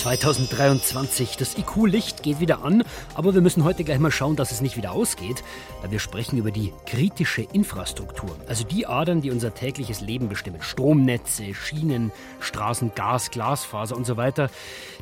2023. 0.00 1.36
Das 1.36 1.58
IQ-Licht 1.58 2.22
geht 2.22 2.40
wieder 2.40 2.64
an, 2.64 2.84
aber 3.14 3.34
wir 3.34 3.42
müssen 3.42 3.64
heute 3.64 3.84
gleich 3.84 3.98
mal 3.98 4.10
schauen, 4.10 4.34
dass 4.34 4.50
es 4.50 4.62
nicht 4.62 4.78
wieder 4.78 4.92
ausgeht. 4.92 5.44
Wir 5.86 5.98
sprechen 5.98 6.38
über 6.38 6.50
die 6.50 6.72
kritische 6.86 7.42
Infrastruktur, 7.42 8.34
also 8.48 8.64
die 8.64 8.86
Adern, 8.86 9.20
die 9.20 9.30
unser 9.30 9.52
tägliches 9.52 10.00
Leben 10.00 10.30
bestimmen. 10.30 10.62
Stromnetze, 10.62 11.52
Schienen, 11.52 12.12
Straßen, 12.40 12.92
Gas, 12.94 13.30
Glasfaser 13.30 13.94
und 13.94 14.06
so 14.06 14.16
weiter. 14.16 14.48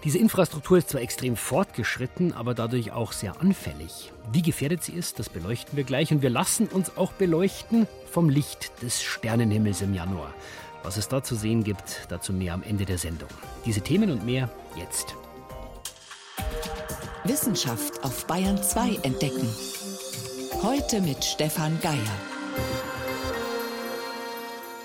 Diese 0.02 0.18
Infrastruktur 0.18 0.78
ist 0.78 0.90
zwar 0.90 1.00
extrem 1.00 1.36
fortgeschritten, 1.36 2.32
aber 2.32 2.54
dadurch 2.54 2.90
auch 2.90 3.12
sehr 3.12 3.40
anfällig. 3.40 4.12
Wie 4.32 4.42
gefährdet 4.42 4.82
sie 4.82 4.92
ist, 4.92 5.20
das 5.20 5.28
beleuchten 5.28 5.76
wir 5.76 5.84
gleich 5.84 6.10
und 6.10 6.22
wir 6.22 6.30
lassen 6.30 6.66
uns 6.66 6.96
auch 6.96 7.12
beleuchten 7.12 7.86
vom 8.10 8.28
Licht 8.28 8.72
des 8.82 9.00
Sternenhimmels 9.00 9.80
im 9.80 9.94
Januar. 9.94 10.34
Was 10.82 10.96
es 10.96 11.08
da 11.08 11.22
zu 11.22 11.34
sehen 11.34 11.64
gibt, 11.64 12.06
dazu 12.08 12.32
mehr 12.32 12.54
am 12.54 12.62
Ende 12.62 12.84
der 12.84 12.98
Sendung. 12.98 13.28
Diese 13.64 13.80
Themen 13.80 14.10
und 14.10 14.24
mehr 14.24 14.48
jetzt. 14.76 15.14
Wissenschaft 17.24 18.02
auf 18.04 18.26
Bayern 18.26 18.62
2 18.62 19.00
entdecken. 19.02 19.48
Heute 20.62 21.00
mit 21.00 21.24
Stefan 21.24 21.78
Geier. 21.80 21.98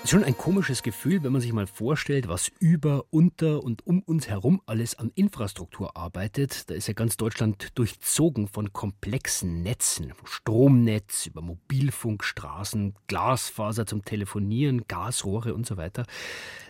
Schon 0.06 0.22
ein 0.22 0.36
komisches 0.36 0.82
Gefühl, 0.82 1.22
wenn 1.22 1.32
man 1.32 1.40
sich 1.40 1.54
mal 1.54 1.66
vorstellt, 1.66 2.28
was 2.28 2.52
über, 2.60 3.06
unter 3.08 3.64
und 3.64 3.86
um 3.86 4.02
uns 4.02 4.28
herum 4.28 4.60
alles 4.66 4.98
an 4.98 5.10
Infrastruktur 5.14 5.96
arbeitet. 5.96 6.68
Da 6.68 6.74
ist 6.74 6.88
ja 6.88 6.92
ganz 6.92 7.16
Deutschland 7.16 7.70
durchzogen 7.74 8.46
von 8.46 8.74
komplexen 8.74 9.62
Netzen. 9.62 10.12
Stromnetz 10.24 11.24
über 11.24 11.40
Mobilfunkstraßen, 11.40 12.94
Glasfaser 13.06 13.86
zum 13.86 14.04
Telefonieren, 14.04 14.84
Gasrohre 14.88 15.54
und 15.54 15.64
so 15.64 15.78
weiter. 15.78 16.04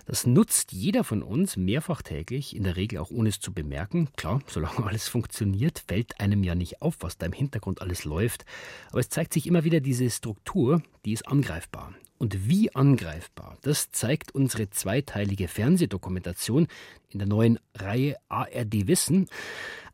Das 0.06 0.27
nutzt 0.27 0.70
jeder 0.70 1.03
von 1.03 1.25
uns 1.25 1.56
mehrfach 1.56 2.03
täglich, 2.03 2.55
in 2.55 2.62
der 2.62 2.77
Regel 2.77 3.00
auch 3.00 3.11
ohne 3.11 3.31
es 3.31 3.41
zu 3.41 3.53
bemerken. 3.53 4.11
Klar, 4.14 4.42
solange 4.47 4.87
alles 4.87 5.09
funktioniert, 5.09 5.83
fällt 5.89 6.20
einem 6.20 6.44
ja 6.44 6.55
nicht 6.55 6.83
auf, 6.83 6.98
was 7.00 7.19
da 7.19 7.27
im 7.27 7.33
Hintergrund 7.33 7.83
alles 7.83 8.05
läuft. 8.05 8.44
Aber 8.91 9.00
es 9.00 9.09
zeigt 9.09 9.33
sich 9.33 9.48
immer 9.48 9.64
wieder 9.64 9.81
diese 9.81 10.09
Struktur, 10.09 10.83
die 11.05 11.12
ist 11.12 11.27
angreifbar. 11.27 11.94
Und 12.19 12.48
wie 12.48 12.75
angreifbar, 12.75 13.59
das 13.62 13.91
zeigt 13.91 14.34
unsere 14.34 14.70
zweiteilige 14.70 15.48
Fernsehdokumentation 15.48 16.69
in 17.11 17.19
der 17.19 17.29
neuen 17.29 17.59
Reihe 17.75 18.17
ARD 18.29 18.87
Wissen. 18.87 19.27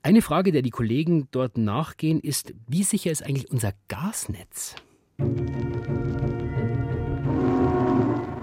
Eine 0.02 0.22
Frage, 0.22 0.52
der 0.52 0.62
die 0.62 0.70
Kollegen 0.70 1.28
dort 1.30 1.58
nachgehen, 1.58 2.20
ist, 2.20 2.54
wie 2.66 2.84
sicher 2.84 3.10
ist 3.10 3.22
eigentlich 3.22 3.50
unser 3.50 3.72
Gasnetz? 3.88 4.74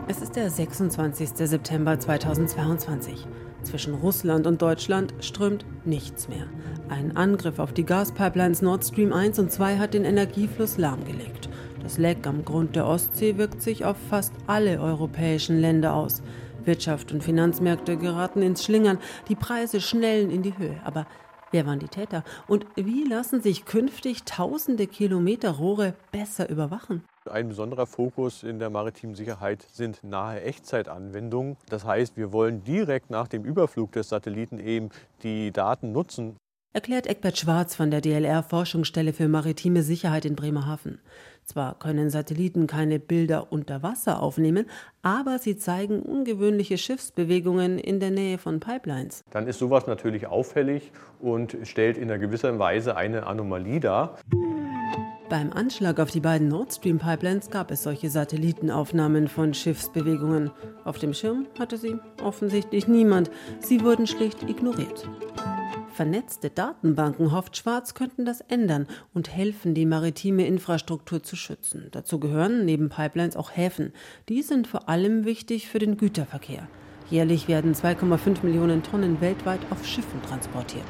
Es 0.08 0.22
ist 0.22 0.36
der 0.36 0.50
26. 0.50 1.30
September 1.36 2.00
2022. 2.00 3.26
Zwischen 3.64 3.94
Russland 3.96 4.48
und 4.48 4.62
Deutschland 4.62 5.14
strömt 5.20 5.66
nichts 5.86 6.30
mehr. 6.30 6.48
Ein 6.90 7.18
Angriff 7.18 7.60
auf 7.60 7.74
die 7.74 7.86
Gaspipelines 7.86 8.62
Nord 8.62 8.86
Stream 8.86 9.12
1 9.12 9.40
und 9.40 9.52
2 9.52 9.78
hat 9.78 9.94
den 9.94 10.06
Energiefluss 10.06 10.78
lahmgelegt. 10.78 11.50
Das 11.88 11.98
Leck 11.98 12.28
am 12.28 12.44
Grund 12.44 12.76
der 12.76 12.86
Ostsee 12.86 13.38
wirkt 13.38 13.62
sich 13.62 13.86
auf 13.86 13.96
fast 14.10 14.34
alle 14.46 14.82
europäischen 14.82 15.58
Länder 15.58 15.94
aus. 15.94 16.22
Wirtschaft 16.66 17.14
und 17.14 17.24
Finanzmärkte 17.24 17.96
geraten 17.96 18.42
ins 18.42 18.66
Schlingern, 18.66 19.00
die 19.30 19.36
Preise 19.36 19.80
schnellen 19.80 20.30
in 20.30 20.44
die 20.44 20.58
Höhe. 20.58 20.82
Aber 20.84 21.08
wer 21.52 21.66
waren 21.66 21.80
die 21.80 21.88
Täter? 21.88 22.26
Und 22.46 22.66
wie 22.76 23.06
lassen 23.06 23.42
sich 23.42 23.64
künftig 23.64 24.26
tausende 24.26 24.86
Kilometer 24.86 25.52
Rohre 25.52 25.94
besser 26.12 26.50
überwachen? 26.50 27.06
Ein 27.32 27.48
besonderer 27.48 27.86
Fokus 27.86 28.44
in 28.44 28.60
der 28.60 28.70
maritimen 28.70 29.16
Sicherheit 29.16 29.66
sind 29.72 30.04
nahe 30.04 30.42
Echtzeitanwendungen. 30.42 31.56
Das 31.70 31.86
heißt, 31.86 32.18
wir 32.18 32.34
wollen 32.34 32.66
direkt 32.66 33.12
nach 33.12 33.30
dem 33.30 33.46
Überflug 33.46 33.94
des 33.94 34.10
Satelliten 34.10 34.60
eben 34.60 34.90
die 35.24 35.54
Daten 35.54 35.94
nutzen, 35.94 36.36
erklärt 36.74 37.08
Eckbert 37.08 37.38
Schwarz 37.38 37.76
von 37.76 37.90
der 37.90 38.02
DLR 38.02 38.44
Forschungsstelle 38.44 39.14
für 39.14 39.28
maritime 39.28 39.82
Sicherheit 39.82 40.26
in 40.26 40.36
Bremerhaven. 40.36 41.00
Zwar 41.44 41.80
können 41.80 42.10
Satelliten 42.10 42.68
keine 42.68 43.00
Bilder 43.00 43.52
unter 43.52 43.82
Wasser 43.82 44.22
aufnehmen, 44.22 44.66
aber 45.02 45.40
sie 45.40 45.58
zeigen 45.58 46.02
ungewöhnliche 46.02 46.78
Schiffsbewegungen 46.78 47.80
in 47.80 48.00
der 48.00 48.12
Nähe 48.12 48.38
von 48.38 48.60
Pipelines. 48.60 49.24
Dann 49.32 49.48
ist 49.48 49.60
sowas 49.60 49.88
natürlich 49.88 50.28
auffällig 50.28 50.92
und 51.20 51.58
stellt 51.64 51.98
in 51.98 52.12
einer 52.12 52.20
gewisser 52.20 52.60
Weise 52.60 52.98
eine 52.98 53.26
Anomalie 53.26 53.80
dar. 53.80 54.20
Beim 55.30 55.52
Anschlag 55.52 56.00
auf 56.00 56.12
die 56.12 56.22
beiden 56.22 56.48
Nord 56.48 56.74
Stream 56.74 57.00
Pipelines 57.00 57.50
gab 57.50 57.72
es 57.72 57.84
solche 57.84 58.10
Satellitenaufnahmen 58.10 59.28
von 59.28 59.54
Schiffsbewegungen. 59.54 60.52
Auf 60.86 61.00
dem 61.00 61.14
Schirm 61.14 61.48
hatte 61.60 61.78
sie 61.78 61.98
offensichtlich 62.24 62.88
niemand. 62.88 63.30
Sie 63.60 63.84
wurden 63.84 64.08
schlicht 64.08 64.44
ignoriert. 64.44 65.10
Vernetzte 65.98 66.52
Datenbanken, 66.52 67.32
hofft 67.32 67.58
Schwarz, 67.58 67.96
könnten 67.96 68.24
das 68.24 68.42
ändern 68.42 68.86
und 69.16 69.36
helfen, 69.36 69.74
die 69.74 69.88
maritime 69.88 70.46
Infrastruktur 70.46 71.24
zu 71.24 71.36
schützen. 71.36 71.88
Dazu 71.90 72.20
gehören 72.20 72.66
neben 72.66 72.90
Pipelines 72.90 73.36
auch 73.36 73.50
Häfen. 73.58 73.92
Die 74.30 74.44
sind 74.44 74.68
vor 74.68 74.90
allem 74.90 75.26
wichtig 75.26 75.68
für 75.68 75.80
den 75.80 75.98
Güterverkehr. 75.98 76.68
Jährlich 77.10 77.48
werden 77.48 77.74
2,5 77.74 78.44
Millionen 78.46 78.84
Tonnen 78.84 79.22
weltweit 79.22 79.60
auf 79.72 79.88
Schiffen 79.88 80.22
transportiert. 80.22 80.86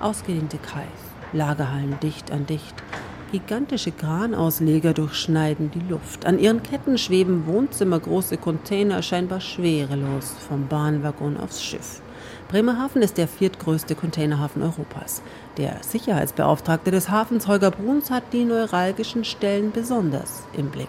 Ausgedehnte 0.00 0.58
Kais, 0.58 0.84
Lagerhallen 1.32 1.98
dicht 2.02 2.30
an 2.32 2.44
dicht. 2.44 2.74
Gigantische 3.32 3.90
Kranausleger 3.90 4.92
durchschneiden 4.92 5.70
die 5.70 5.88
Luft. 5.88 6.26
An 6.26 6.38
ihren 6.38 6.62
Ketten 6.62 6.98
schweben 6.98 7.46
wohnzimmergroße 7.46 8.36
Container 8.36 9.00
scheinbar 9.00 9.40
schwerelos 9.40 10.34
vom 10.46 10.68
Bahnwaggon 10.68 11.38
aufs 11.38 11.64
Schiff. 11.64 12.02
Bremerhaven 12.48 13.02
ist 13.02 13.18
der 13.18 13.28
viertgrößte 13.28 13.94
Containerhafen 13.94 14.62
Europas. 14.62 15.22
Der 15.56 15.78
Sicherheitsbeauftragte 15.82 16.90
des 16.90 17.10
Hafens, 17.10 17.46
Holger 17.46 17.70
Bruns, 17.70 18.10
hat 18.10 18.32
die 18.32 18.44
neuralgischen 18.44 19.24
Stellen 19.24 19.72
besonders 19.72 20.44
im 20.52 20.70
Blick. 20.70 20.88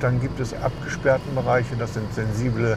Dann 0.00 0.20
gibt 0.20 0.40
es 0.40 0.54
abgesperrten 0.54 1.34
Bereiche, 1.34 1.76
das 1.76 1.94
sind 1.94 2.12
sensible 2.14 2.76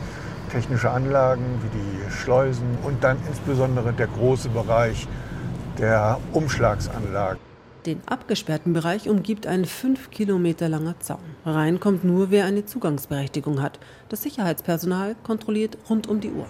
technische 0.52 0.92
Anlagen 0.92 1.44
wie 1.64 1.78
die 1.78 2.12
Schleusen 2.12 2.78
und 2.84 3.04
dann 3.04 3.18
insbesondere 3.28 3.94
der 3.94 4.08
große 4.08 4.50
Bereich 4.50 5.08
der 5.80 6.20
Umschlagsanlagen. 6.34 7.40
Den 7.86 8.02
abgesperrten 8.06 8.72
Bereich 8.72 9.10
umgibt 9.10 9.46
ein 9.46 9.66
fünf 9.66 10.10
Kilometer 10.10 10.70
langer 10.70 10.98
Zaun. 11.00 11.20
Rein 11.46 11.82
kommt 11.82 12.06
nur, 12.06 12.32
wer 12.32 12.46
eine 12.46 12.66
Zugangsberechtigung 12.66 13.62
hat. 13.62 13.78
Das 14.08 14.24
Sicherheitspersonal 14.24 15.16
kontrolliert 15.24 15.78
rund 15.90 16.08
um 16.08 16.22
die 16.22 16.32
Uhr. 16.32 16.46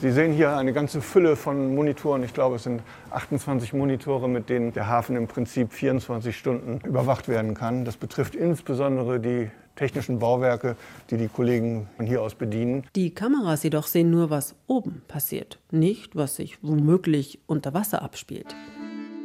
Sie 0.00 0.12
sehen 0.12 0.32
hier 0.32 0.56
eine 0.56 0.72
ganze 0.72 1.00
Fülle 1.00 1.34
von 1.34 1.74
Monitoren. 1.74 2.22
Ich 2.22 2.32
glaube, 2.32 2.56
es 2.56 2.64
sind 2.64 2.82
28 3.10 3.72
Monitore, 3.72 4.28
mit 4.28 4.48
denen 4.48 4.72
der 4.72 4.86
Hafen 4.86 5.16
im 5.16 5.26
Prinzip 5.26 5.72
24 5.72 6.36
Stunden 6.36 6.80
überwacht 6.86 7.26
werden 7.26 7.54
kann. 7.54 7.84
Das 7.84 7.96
betrifft 7.96 8.36
insbesondere 8.36 9.18
die 9.18 9.50
technischen 9.74 10.18
Bauwerke, 10.18 10.76
die 11.10 11.16
die 11.16 11.28
Kollegen 11.28 11.88
von 11.96 12.06
hier 12.06 12.22
aus 12.22 12.34
bedienen. 12.34 12.84
Die 12.94 13.10
Kameras 13.10 13.62
jedoch 13.62 13.86
sehen 13.86 14.10
nur, 14.10 14.30
was 14.30 14.54
oben 14.66 15.02
passiert, 15.08 15.58
nicht, 15.70 16.14
was 16.14 16.36
sich 16.36 16.62
womöglich 16.62 17.40
unter 17.46 17.74
Wasser 17.74 18.02
abspielt. 18.02 18.54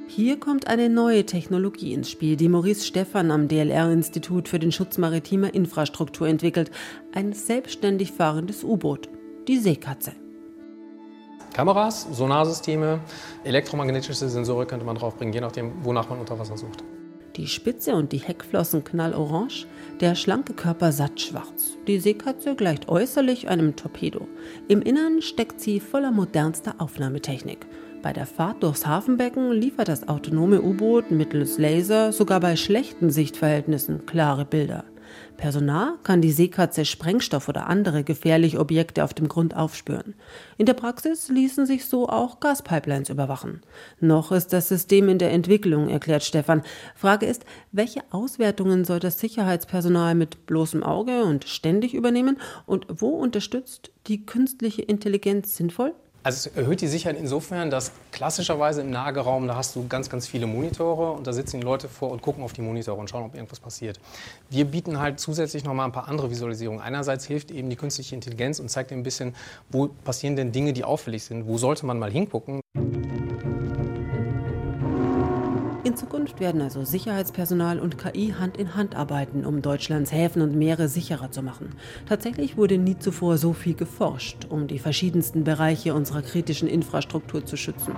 Hier 0.08 0.40
kommt 0.40 0.68
eine 0.68 0.90
neue 0.90 1.26
Technologie 1.26 1.94
ins 1.94 2.10
Spiel, 2.10 2.36
die 2.36 2.50
Maurice 2.50 2.86
Stephan 2.86 3.32
am 3.32 3.48
DLR-Institut 3.48 4.48
für 4.48 4.60
den 4.60 4.72
Schutz 4.72 4.98
maritimer 4.98 5.54
Infrastruktur 5.54 6.28
entwickelt. 6.28 6.72
Ein 7.14 7.34
selbstständig 7.34 8.12
fahrendes 8.12 8.64
U-Boot, 8.64 9.10
die 9.48 9.58
Seekatze. 9.58 10.14
Kameras, 11.54 12.08
Sonarsysteme, 12.12 13.00
elektromagnetische 13.44 14.28
Sensoren 14.28 14.66
könnte 14.66 14.86
man 14.86 14.96
draufbringen, 14.96 15.34
je 15.34 15.42
nachdem, 15.42 15.72
wonach 15.84 16.10
man 16.10 16.20
unter 16.20 16.40
Wasser 16.40 16.58
sucht. 16.58 16.84
Die 17.36 17.48
Spitze 17.48 17.96
und 17.96 18.12
die 18.12 18.18
Heckflossen 18.18 18.84
knallorange, 18.84 19.66
der 20.00 20.16
schlanke 20.16 20.54
Körper 20.54 20.92
satt 20.92 21.20
schwarz. 21.22 21.78
Die 21.88 22.00
Seekatze 22.00 22.56
gleicht 22.56 22.90
äußerlich 22.90 23.50
einem 23.50 23.76
Torpedo. 23.76 24.28
Im 24.68 24.82
Innern 24.82 25.22
steckt 25.22 25.60
sie 25.60 25.80
voller 25.80 26.12
modernster 26.12 26.76
Aufnahmetechnik. 26.80 27.66
Bei 28.04 28.14
der 28.14 28.26
Fahrt 28.26 28.62
durchs 28.62 28.86
Hafenbecken 28.86 29.52
liefert 29.52 29.88
das 29.88 30.08
autonome 30.08 30.62
U-Boot 30.62 31.10
mittels 31.10 31.58
Laser 31.58 32.12
sogar 32.12 32.40
bei 32.40 32.56
schlechten 32.56 33.10
Sichtverhältnissen 33.10 34.06
klare 34.06 34.46
Bilder. 34.46 34.84
Personal 35.38 35.94
kann 36.04 36.22
die 36.22 36.32
Seekatze 36.32 36.86
Sprengstoff 36.86 37.50
oder 37.50 37.68
andere 37.68 38.04
gefährliche 38.04 38.60
Objekte 38.60 39.04
auf 39.04 39.14
dem 39.14 39.28
Grund 39.28 39.56
aufspüren. 39.56 40.16
In 40.58 40.66
der 40.66 40.74
Praxis 40.74 41.30
ließen 41.30 41.66
sich 41.66 41.86
so 41.86 42.08
auch 42.08 42.40
Gaspipelines 42.40 43.10
überwachen. 43.10 43.62
Noch 44.00 44.32
ist 44.32 44.54
das 44.54 44.70
System 44.70 45.10
in 45.10 45.18
der 45.18 45.32
Entwicklung, 45.32 45.90
erklärt 45.90 46.24
Stefan. 46.24 46.64
Frage 46.96 47.26
ist, 47.26 47.46
welche 47.72 48.02
Auswertungen 48.12 48.86
soll 48.86 49.00
das 49.00 49.20
Sicherheitspersonal 49.20 50.16
mit 50.16 50.46
bloßem 50.46 50.84
Auge 50.84 51.24
und 51.24 51.46
ständig 51.46 51.94
übernehmen 51.94 52.38
und 52.66 52.86
wo 52.90 53.10
unterstützt 53.10 53.92
die 54.08 54.26
künstliche 54.26 54.82
Intelligenz 54.82 55.58
sinnvoll? 55.58 55.94
Also 56.26 56.50
es 56.50 56.56
erhöht 56.56 56.80
die 56.80 56.88
Sicherheit 56.88 57.18
insofern, 57.20 57.70
dass 57.70 57.92
klassischerweise 58.14 58.80
im 58.80 58.92
Nahgeraum, 58.92 59.46
da 59.46 59.56
hast 59.56 59.76
du 59.76 59.86
ganz, 59.90 60.10
ganz 60.10 60.26
viele 60.26 60.48
Monitore 60.48 61.12
und 61.12 61.28
da 61.28 61.34
sitzen 61.34 61.60
die 61.60 61.66
Leute 61.66 61.90
vor 61.90 62.12
und 62.12 62.22
gucken 62.22 62.46
auf 62.46 62.54
die 62.54 62.62
Monitore 62.62 62.98
und 62.98 63.10
schauen, 63.10 63.26
ob 63.26 63.36
irgendwas 63.36 63.60
passiert. 63.60 64.00
Wir 64.50 64.64
bieten 64.64 65.00
halt 65.00 65.20
zusätzlich 65.20 65.66
noch 65.66 65.74
mal 65.74 65.84
ein 65.84 65.92
paar 65.92 66.08
andere 66.08 66.32
Visualisierungen. 66.32 66.82
Einerseits 66.82 67.26
hilft 67.26 67.52
eben 67.52 67.70
die 67.70 67.76
künstliche 67.76 68.16
Intelligenz 68.16 68.62
und 68.62 68.70
zeigt 68.70 68.92
dir 68.92 68.96
ein 68.96 69.04
bisschen, 69.04 69.36
wo 69.70 69.90
passieren 70.06 70.38
denn 70.38 70.54
Dinge, 70.54 70.72
die 70.72 70.86
auffällig 70.86 71.26
sind, 71.26 71.46
wo 71.46 71.58
sollte 71.58 71.86
man 71.86 72.00
mal 72.00 72.10
hingucken. 72.10 72.62
In 75.86 75.98
Zukunft 75.98 76.40
werden 76.40 76.62
also 76.62 76.86
Sicherheitspersonal 76.86 77.78
und 77.78 77.98
KI 77.98 78.34
Hand 78.40 78.56
in 78.56 78.76
Hand 78.76 78.96
arbeiten, 78.96 79.46
um 79.46 79.62
Deutschlands 79.62 80.14
Häfen 80.14 80.42
und 80.42 80.56
Meere 80.56 80.88
sicherer 80.88 81.30
zu 81.30 81.42
machen. 81.42 81.76
Tatsächlich 82.08 82.56
wurde 82.56 82.78
nie 82.78 82.98
zuvor 82.98 83.38
so 83.38 83.52
viel 83.52 83.74
geforscht, 83.74 84.46
um 84.48 84.68
die 84.68 84.80
verschiedensten 84.80 85.44
Bereiche 85.44 85.94
unserer 85.94 86.22
kritischen 86.22 86.70
Infrastruktur 86.70 87.46
zu 87.46 87.58
schützen. 87.58 87.98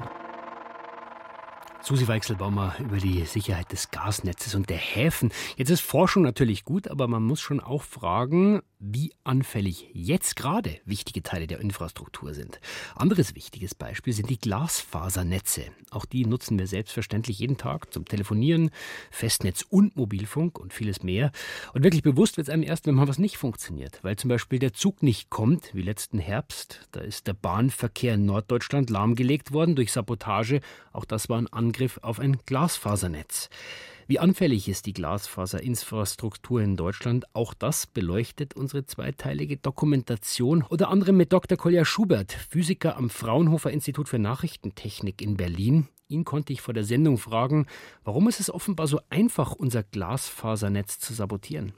Susi 1.86 2.08
Weichselbaumer 2.08 2.74
über 2.80 2.98
die 2.98 3.24
Sicherheit 3.26 3.72
des 3.72 3.92
Gasnetzes 3.92 4.56
und 4.56 4.72
der 4.72 4.78
Häfen. 4.78 5.32
Jetzt 5.56 5.70
ist 5.70 5.82
Forschung 5.82 6.24
natürlich 6.24 6.66
gut, 6.66 6.88
aber 6.88 7.08
man 7.08 7.22
muss 7.22 7.40
schon 7.40 7.60
auch 7.60 7.84
fragen, 7.84 8.64
wie 8.80 9.14
anfällig 9.24 9.88
jetzt 9.94 10.36
gerade 10.36 10.80
wichtige 10.86 11.22
Teile 11.22 11.46
der 11.46 11.60
Infrastruktur 11.60 12.34
sind. 12.34 12.60
Anderes 12.96 13.36
wichtiges 13.36 13.76
Beispiel 13.76 14.14
sind 14.14 14.32
die 14.32 14.40
Glasfasernetze. 14.40 15.66
Auch 15.92 16.06
die 16.06 16.26
nutzen 16.26 16.58
wir 16.58 16.66
selbstverständlich 16.66 17.38
jeden 17.38 17.58
Tag 17.58 17.94
zum 17.94 18.06
Telefonieren, 18.06 18.72
Festnetz 19.12 19.64
und 19.70 19.96
Mobilfunk 19.96 20.58
und 20.58 20.74
vieles 20.74 21.04
mehr. 21.04 21.32
Und 21.74 21.84
wirklich 21.84 22.04
bewusst 22.04 22.38
wird 22.38 22.48
es 22.48 22.54
einem 22.54 22.64
erst, 22.64 22.88
wenn 22.88 22.96
mal 22.96 23.08
was 23.08 23.20
nicht 23.20 23.38
funktioniert, 23.38 24.00
weil 24.02 24.16
zum 24.16 24.30
Beispiel 24.30 24.58
der 24.58 24.74
Zug 24.74 25.04
nicht 25.04 25.30
kommt, 25.30 25.74
wie 25.76 25.84
letzten 25.84 26.18
Herbst. 26.18 26.88
Da 26.92 27.02
ist 27.02 27.28
der 27.28 27.34
Bahnverkehr 27.34 28.16
in 28.16 28.26
Norddeutschland 28.26 28.90
lahmgelegt 28.90 29.52
worden 29.52 29.76
durch 29.76 29.92
Sabotage. 29.92 30.62
Auch 30.92 31.06
das 31.06 31.30
war 31.30 31.38
ein 31.38 31.48
Angriff 31.48 31.75
auf 32.01 32.19
ein 32.19 32.38
Glasfasernetz. 32.45 33.50
Wie 34.07 34.19
anfällig 34.19 34.69
ist 34.69 34.86
die 34.86 34.94
Glasfaserinfrastruktur 34.94 36.62
in 36.62 36.75
Deutschland? 36.75 37.25
Auch 37.33 37.54
das 37.56 37.88
beleuchtet 37.88 38.56
unsere 38.56 38.86
zweiteilige 38.86 39.57
Dokumentation. 39.57 40.63
Oder 40.69 40.89
anderem 40.89 41.18
mit 41.18 41.33
Dr. 41.33 41.57
Kolja 41.57 41.86
Schubert, 41.86 42.31
Physiker 42.31 42.98
am 42.98 43.10
Fraunhofer 43.10 43.72
Institut 43.72 44.07
für 44.07 44.19
Nachrichtentechnik 44.19 45.22
in 45.22 45.38
Berlin. 45.38 45.88
Ihn 46.07 46.24
konnte 46.24 46.54
ich 46.54 46.62
vor 46.62 46.75
der 46.75 46.83
Sendung 46.83 47.18
fragen, 47.18 47.66
warum 48.04 48.30
ist 48.30 48.39
es 48.39 48.51
offenbar 48.51 48.86
so 48.86 49.00
einfach, 49.10 49.54
unser 49.54 49.81
Glasfasernetz 49.81 51.00
zu 51.00 51.13
sabotieren? 51.13 51.74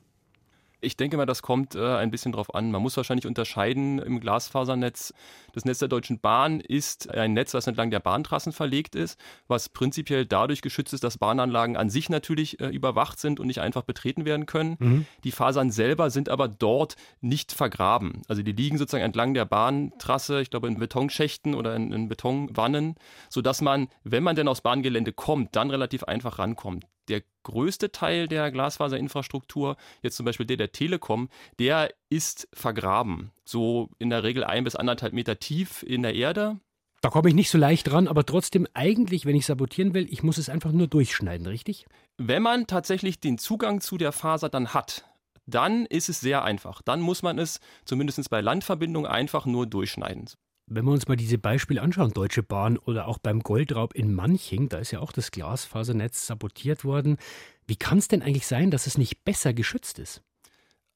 Ich 0.80 0.96
denke 0.96 1.18
mal, 1.18 1.26
das 1.26 1.42
kommt 1.42 1.76
äh, 1.76 1.96
ein 1.96 2.12
bisschen 2.12 2.32
drauf 2.32 2.54
an. 2.54 2.72
Man 2.72 2.82
muss 2.82 2.96
wahrscheinlich 2.98 3.26
unterscheiden 3.26 4.00
im 4.00 4.20
Glasfasernetz. 4.20 5.14
Das 5.54 5.66
Netz 5.66 5.80
der 5.80 5.88
Deutschen 5.88 6.20
Bahn 6.20 6.60
ist 6.60 7.10
ein 7.10 7.34
Netz, 7.34 7.52
das 7.52 7.66
entlang 7.66 7.90
der 7.90 8.00
Bahntrassen 8.00 8.54
verlegt 8.54 8.96
ist, 8.96 9.20
was 9.48 9.70
prinzipiell 9.70 10.26
dadurch 10.26 10.62
geschützt 10.62 10.94
ist, 10.94 11.04
dass 11.04 11.18
Bahnanlagen 11.18 11.78
an 11.78 11.90
sich 11.90 12.10
natürlich 12.10 12.60
äh, 12.60 12.68
überwacht 12.68 13.20
sind 13.20 13.40
und 13.40 13.48
nicht 13.48 13.60
einfach 13.62 13.84
betreten 13.84 14.26
werden 14.26 14.46
können. 14.46 14.76
Mhm. 14.80 15.06
Die 15.24 15.32
Fasern 15.32 15.72
selber 15.72 16.12
sind 16.12 16.30
aber 16.30 16.48
dort 16.48 16.96
nicht 17.22 17.52
vergraben. 17.52 18.22
Also 18.28 18.44
die 18.44 18.52
liegen 18.52 18.78
sozusagen 18.78 19.04
entlang 19.04 19.34
der 19.34 19.46
Bahntrasse, 19.46 20.42
ich 20.42 20.52
glaube 20.52 20.68
in 20.68 20.78
Betonschächten 20.78 21.56
oder 21.56 21.76
in, 21.76 21.92
in 21.92 22.08
Betonwannen, 22.08 22.96
sodass 23.30 23.62
man, 23.62 23.88
wenn 24.04 24.24
man 24.24 24.36
denn 24.36 24.48
aufs 24.48 24.62
Bahngelände 24.62 25.12
kommt, 25.12 25.56
dann 25.56 25.72
relativ 25.72 26.04
einfach 26.04 26.38
rankommt 26.38 26.86
der 27.08 27.24
größte 27.44 27.92
Teil 27.92 28.28
der 28.28 28.52
Glasfaserinfrastruktur, 28.52 29.78
jetzt 30.02 30.18
zum 30.18 30.26
Beispiel 30.26 30.46
der 30.46 30.58
der 30.58 30.72
Telekom, 30.72 31.30
der 31.60 31.94
ist 32.10 32.48
vergraben. 32.54 33.32
So 33.46 33.90
in 34.00 34.10
der 34.10 34.24
Regel 34.24 34.44
ein 34.44 34.64
bis 34.64 34.76
anderthalb 34.76 35.14
Meter 35.14 35.40
tief 35.40 35.84
in 35.84 36.04
der 36.04 36.16
Erde. 36.16 36.60
Da 37.02 37.10
komme 37.10 37.30
ich 37.30 37.36
nicht 37.36 37.52
so 37.52 37.58
leicht 37.58 37.92
ran, 37.92 38.08
aber 38.08 38.26
trotzdem 38.26 38.68
eigentlich, 38.74 39.26
wenn 39.26 39.36
ich 39.36 39.46
sabotieren 39.46 39.94
will, 39.94 40.08
ich 40.12 40.24
muss 40.24 40.38
es 40.38 40.50
einfach 40.50 40.72
nur 40.72 40.88
durchschneiden, 40.88 41.46
richtig? 41.46 41.86
Wenn 42.18 42.42
man 42.42 42.66
tatsächlich 42.66 43.20
den 43.20 43.38
Zugang 43.38 43.82
zu 43.82 43.98
der 43.98 44.12
Faser 44.12 44.50
dann 44.50 44.74
hat, 44.74 45.06
dann 45.46 45.86
ist 45.86 46.10
es 46.10 46.20
sehr 46.20 46.44
einfach. 46.44 46.82
Dann 46.82 47.00
muss 47.00 47.24
man 47.24 47.40
es 47.40 47.60
zumindest 47.86 48.30
bei 48.30 48.42
Landverbindungen 48.42 49.10
einfach 49.10 49.46
nur 49.46 49.68
durchschneiden. 49.68 50.26
Wenn 50.70 50.86
wir 50.86 50.92
uns 50.92 51.08
mal 51.08 51.16
diese 51.16 51.38
Beispiele 51.38 51.82
anschauen, 51.82 52.12
Deutsche 52.12 52.44
Bahn 52.44 52.78
oder 52.78 53.08
auch 53.08 53.20
beim 53.20 53.40
Goldraub 53.40 53.96
in 53.96 54.14
Manching, 54.14 54.68
da 54.68 54.80
ist 54.80 54.92
ja 54.92 55.00
auch 55.00 55.14
das 55.14 55.32
Glasfasernetz 55.32 56.28
sabotiert 56.28 56.84
worden. 56.84 57.18
Wie 57.66 57.78
kann 57.78 57.98
es 57.98 58.10
denn 58.10 58.22
eigentlich 58.22 58.48
sein, 58.48 58.70
dass 58.70 58.86
es 58.86 58.98
nicht 58.98 59.24
besser 59.24 59.54
geschützt 59.54 59.98
ist? 59.98 60.22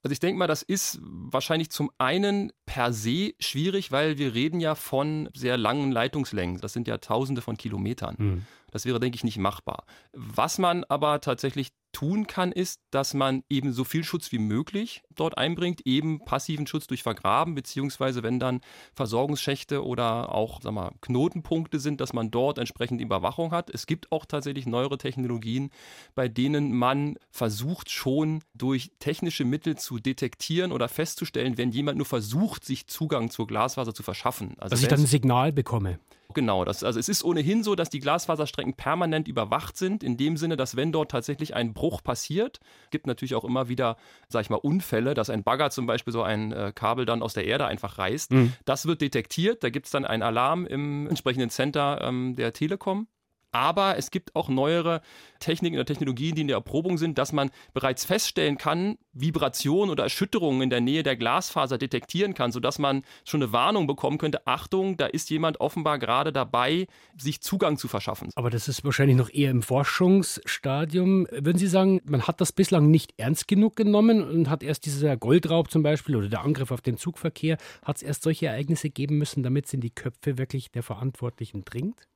Also 0.03 0.13
ich 0.13 0.19
denke 0.19 0.39
mal, 0.39 0.47
das 0.47 0.63
ist 0.63 0.99
wahrscheinlich 1.01 1.69
zum 1.69 1.91
einen 1.99 2.51
per 2.65 2.91
se 2.91 3.33
schwierig, 3.39 3.91
weil 3.91 4.17
wir 4.17 4.33
reden 4.33 4.59
ja 4.59 4.75
von 4.75 5.29
sehr 5.33 5.57
langen 5.57 5.91
Leitungslängen. 5.91 6.59
Das 6.59 6.73
sind 6.73 6.87
ja 6.87 6.97
Tausende 6.97 7.41
von 7.41 7.55
Kilometern. 7.55 8.15
Mhm. 8.17 8.45
Das 8.71 8.85
wäre, 8.85 8.99
denke 8.99 9.15
ich, 9.15 9.23
nicht 9.23 9.37
machbar. 9.37 9.85
Was 10.13 10.57
man 10.57 10.83
aber 10.85 11.21
tatsächlich 11.21 11.71
tun 11.91 12.27
kann, 12.27 12.51
ist, 12.51 12.81
dass 12.91 13.13
man 13.13 13.43
eben 13.49 13.73
so 13.73 13.83
viel 13.83 14.03
Schutz 14.03 14.31
wie 14.31 14.39
möglich 14.39 15.03
dort 15.13 15.37
einbringt, 15.37 15.81
eben 15.85 16.23
passiven 16.23 16.67
Schutz 16.67 16.87
durch 16.87 17.03
Vergraben, 17.03 17.55
beziehungsweise 17.55 18.23
wenn 18.23 18.39
dann 18.39 18.61
Versorgungsschächte 18.93 19.85
oder 19.85 20.33
auch 20.33 20.61
sag 20.61 20.73
mal, 20.73 20.91
Knotenpunkte 21.01 21.79
sind, 21.79 22.01
dass 22.01 22.13
man 22.13 22.31
dort 22.31 22.57
entsprechend 22.57 23.01
Überwachung 23.01 23.51
hat. 23.51 23.69
Es 23.69 23.85
gibt 23.85 24.11
auch 24.11 24.25
tatsächlich 24.25 24.65
neuere 24.65 24.97
Technologien, 24.97 25.69
bei 26.15 26.27
denen 26.27 26.73
man 26.73 27.17
versucht 27.29 27.89
schon 27.89 28.43
durch 28.53 28.91
technische 28.99 29.45
Mittel 29.45 29.77
zu 29.77 29.99
detektieren 29.99 30.71
oder 30.71 30.87
festzustellen, 30.87 31.57
wenn 31.57 31.71
jemand 31.71 31.97
nur 31.97 32.05
versucht, 32.05 32.63
sich 32.63 32.87
Zugang 32.87 33.29
zur 33.29 33.47
Glasfaser 33.47 33.93
zu 33.93 34.03
verschaffen. 34.03 34.55
Also 34.57 34.71
dass 34.71 34.81
ich 34.81 34.87
dann 34.87 35.01
ein 35.01 35.07
Signal 35.07 35.51
bekomme. 35.51 35.99
Genau, 36.33 36.65
das, 36.65 36.83
also 36.83 36.99
es 36.99 37.09
ist 37.09 37.23
ohnehin 37.23 37.63
so, 37.63 37.75
dass 37.75 37.89
die 37.89 37.99
Glasfaserstrecken 37.99 38.73
permanent 38.73 39.27
überwacht 39.27 39.77
sind, 39.77 40.03
in 40.03 40.17
dem 40.17 40.37
Sinne, 40.37 40.57
dass 40.57 40.75
wenn 40.75 40.91
dort 40.91 41.11
tatsächlich 41.11 41.55
ein 41.55 41.73
Bruch 41.73 42.03
passiert, 42.03 42.59
gibt 42.89 43.07
natürlich 43.07 43.35
auch 43.35 43.43
immer 43.43 43.69
wieder, 43.69 43.97
sag 44.27 44.41
ich 44.41 44.49
mal, 44.49 44.57
Unfälle, 44.57 45.13
dass 45.13 45.29
ein 45.29 45.43
Bagger 45.43 45.69
zum 45.69 45.85
Beispiel 45.85 46.13
so 46.13 46.23
ein 46.23 46.51
äh, 46.51 46.71
Kabel 46.73 47.05
dann 47.05 47.21
aus 47.21 47.33
der 47.33 47.45
Erde 47.45 47.65
einfach 47.65 47.97
reißt. 47.97 48.31
Mhm. 48.31 48.53
Das 48.65 48.85
wird 48.85 49.01
detektiert, 49.01 49.63
da 49.63 49.69
gibt 49.69 49.85
es 49.87 49.91
dann 49.91 50.05
einen 50.05 50.23
Alarm 50.23 50.65
im 50.65 51.07
entsprechenden 51.07 51.49
Center 51.49 51.99
ähm, 52.01 52.35
der 52.35 52.53
Telekom. 52.53 53.07
Aber 53.51 53.97
es 53.97 54.11
gibt 54.11 54.35
auch 54.35 54.49
neuere 54.49 55.01
Techniken 55.39 55.75
oder 55.75 55.85
Technologien, 55.85 56.35
die 56.35 56.41
in 56.41 56.47
der 56.47 56.57
Erprobung 56.57 56.97
sind, 56.97 57.17
dass 57.17 57.33
man 57.33 57.51
bereits 57.73 58.05
feststellen 58.05 58.57
kann, 58.57 58.97
Vibrationen 59.13 59.89
oder 59.89 60.03
Erschütterungen 60.03 60.61
in 60.61 60.69
der 60.69 60.81
Nähe 60.81 61.03
der 61.03 61.17
Glasfaser 61.17 61.77
detektieren 61.77 62.33
kann, 62.33 62.51
sodass 62.51 62.79
man 62.79 63.03
schon 63.25 63.41
eine 63.41 63.51
Warnung 63.51 63.87
bekommen 63.87 64.17
könnte, 64.17 64.47
Achtung, 64.47 64.95
da 64.97 65.07
ist 65.07 65.29
jemand 65.29 65.59
offenbar 65.59 65.99
gerade 65.99 66.31
dabei, 66.31 66.87
sich 67.17 67.41
Zugang 67.41 67.77
zu 67.77 67.87
verschaffen. 67.87 68.29
Aber 68.35 68.49
das 68.49 68.67
ist 68.67 68.85
wahrscheinlich 68.85 69.17
noch 69.17 69.29
eher 69.29 69.51
im 69.51 69.61
Forschungsstadium. 69.61 71.27
Würden 71.31 71.57
Sie 71.57 71.67
sagen, 71.67 72.01
man 72.05 72.27
hat 72.27 72.39
das 72.39 72.51
bislang 72.51 72.89
nicht 72.89 73.13
ernst 73.17 73.47
genug 73.47 73.75
genommen 73.75 74.23
und 74.23 74.49
hat 74.49 74.63
erst 74.63 74.85
dieser 74.85 75.17
Goldraub 75.17 75.69
zum 75.69 75.83
Beispiel 75.83 76.15
oder 76.15 76.29
der 76.29 76.41
Angriff 76.41 76.71
auf 76.71 76.81
den 76.81 76.97
Zugverkehr, 76.97 77.57
hat 77.83 77.97
es 77.97 78.03
erst 78.03 78.23
solche 78.23 78.47
Ereignisse 78.47 78.89
geben 78.89 79.17
müssen, 79.17 79.43
damit 79.43 79.65
es 79.65 79.73
in 79.73 79.81
die 79.81 79.89
Köpfe 79.89 80.37
wirklich 80.37 80.71
der 80.71 80.83
Verantwortlichen 80.83 81.65
dringt? 81.65 82.07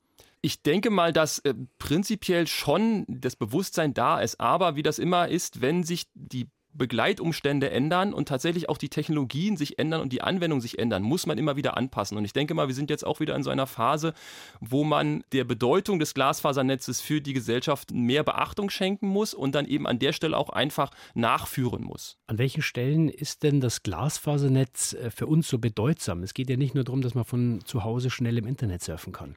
Ich 0.46 0.62
denke 0.62 0.90
mal, 0.90 1.12
dass 1.12 1.40
äh, 1.40 1.54
prinzipiell 1.80 2.46
schon 2.46 3.04
das 3.08 3.34
Bewusstsein 3.34 3.94
da 3.94 4.20
ist, 4.20 4.38
aber 4.38 4.76
wie 4.76 4.84
das 4.84 5.00
immer 5.00 5.26
ist, 5.26 5.60
wenn 5.60 5.82
sich 5.82 6.06
die 6.14 6.46
Begleitumstände 6.72 7.68
ändern 7.70 8.14
und 8.14 8.28
tatsächlich 8.28 8.68
auch 8.68 8.78
die 8.78 8.88
Technologien 8.88 9.56
sich 9.56 9.80
ändern 9.80 10.00
und 10.02 10.12
die 10.12 10.22
Anwendung 10.22 10.60
sich 10.60 10.78
ändern, 10.78 11.02
muss 11.02 11.26
man 11.26 11.36
immer 11.36 11.56
wieder 11.56 11.76
anpassen. 11.76 12.16
Und 12.16 12.24
ich 12.24 12.32
denke 12.32 12.54
mal, 12.54 12.68
wir 12.68 12.76
sind 12.76 12.90
jetzt 12.90 13.04
auch 13.04 13.18
wieder 13.18 13.34
in 13.34 13.42
so 13.42 13.50
einer 13.50 13.66
Phase, 13.66 14.14
wo 14.60 14.84
man 14.84 15.24
der 15.32 15.42
Bedeutung 15.42 15.98
des 15.98 16.14
Glasfasernetzes 16.14 17.00
für 17.00 17.20
die 17.20 17.32
Gesellschaft 17.32 17.90
mehr 17.90 18.22
Beachtung 18.22 18.70
schenken 18.70 19.08
muss 19.08 19.34
und 19.34 19.52
dann 19.56 19.66
eben 19.66 19.88
an 19.88 19.98
der 19.98 20.12
Stelle 20.12 20.36
auch 20.36 20.50
einfach 20.50 20.92
nachführen 21.14 21.82
muss. 21.82 22.18
An 22.28 22.38
welchen 22.38 22.62
Stellen 22.62 23.08
ist 23.08 23.42
denn 23.42 23.60
das 23.60 23.82
Glasfasernetz 23.82 24.92
äh, 24.92 25.10
für 25.10 25.26
uns 25.26 25.48
so 25.48 25.58
bedeutsam? 25.58 26.22
Es 26.22 26.34
geht 26.34 26.48
ja 26.48 26.56
nicht 26.56 26.76
nur 26.76 26.84
darum, 26.84 27.02
dass 27.02 27.16
man 27.16 27.24
von 27.24 27.64
zu 27.64 27.82
Hause 27.82 28.10
schnell 28.10 28.38
im 28.38 28.46
Internet 28.46 28.84
surfen 28.84 29.12
kann 29.12 29.34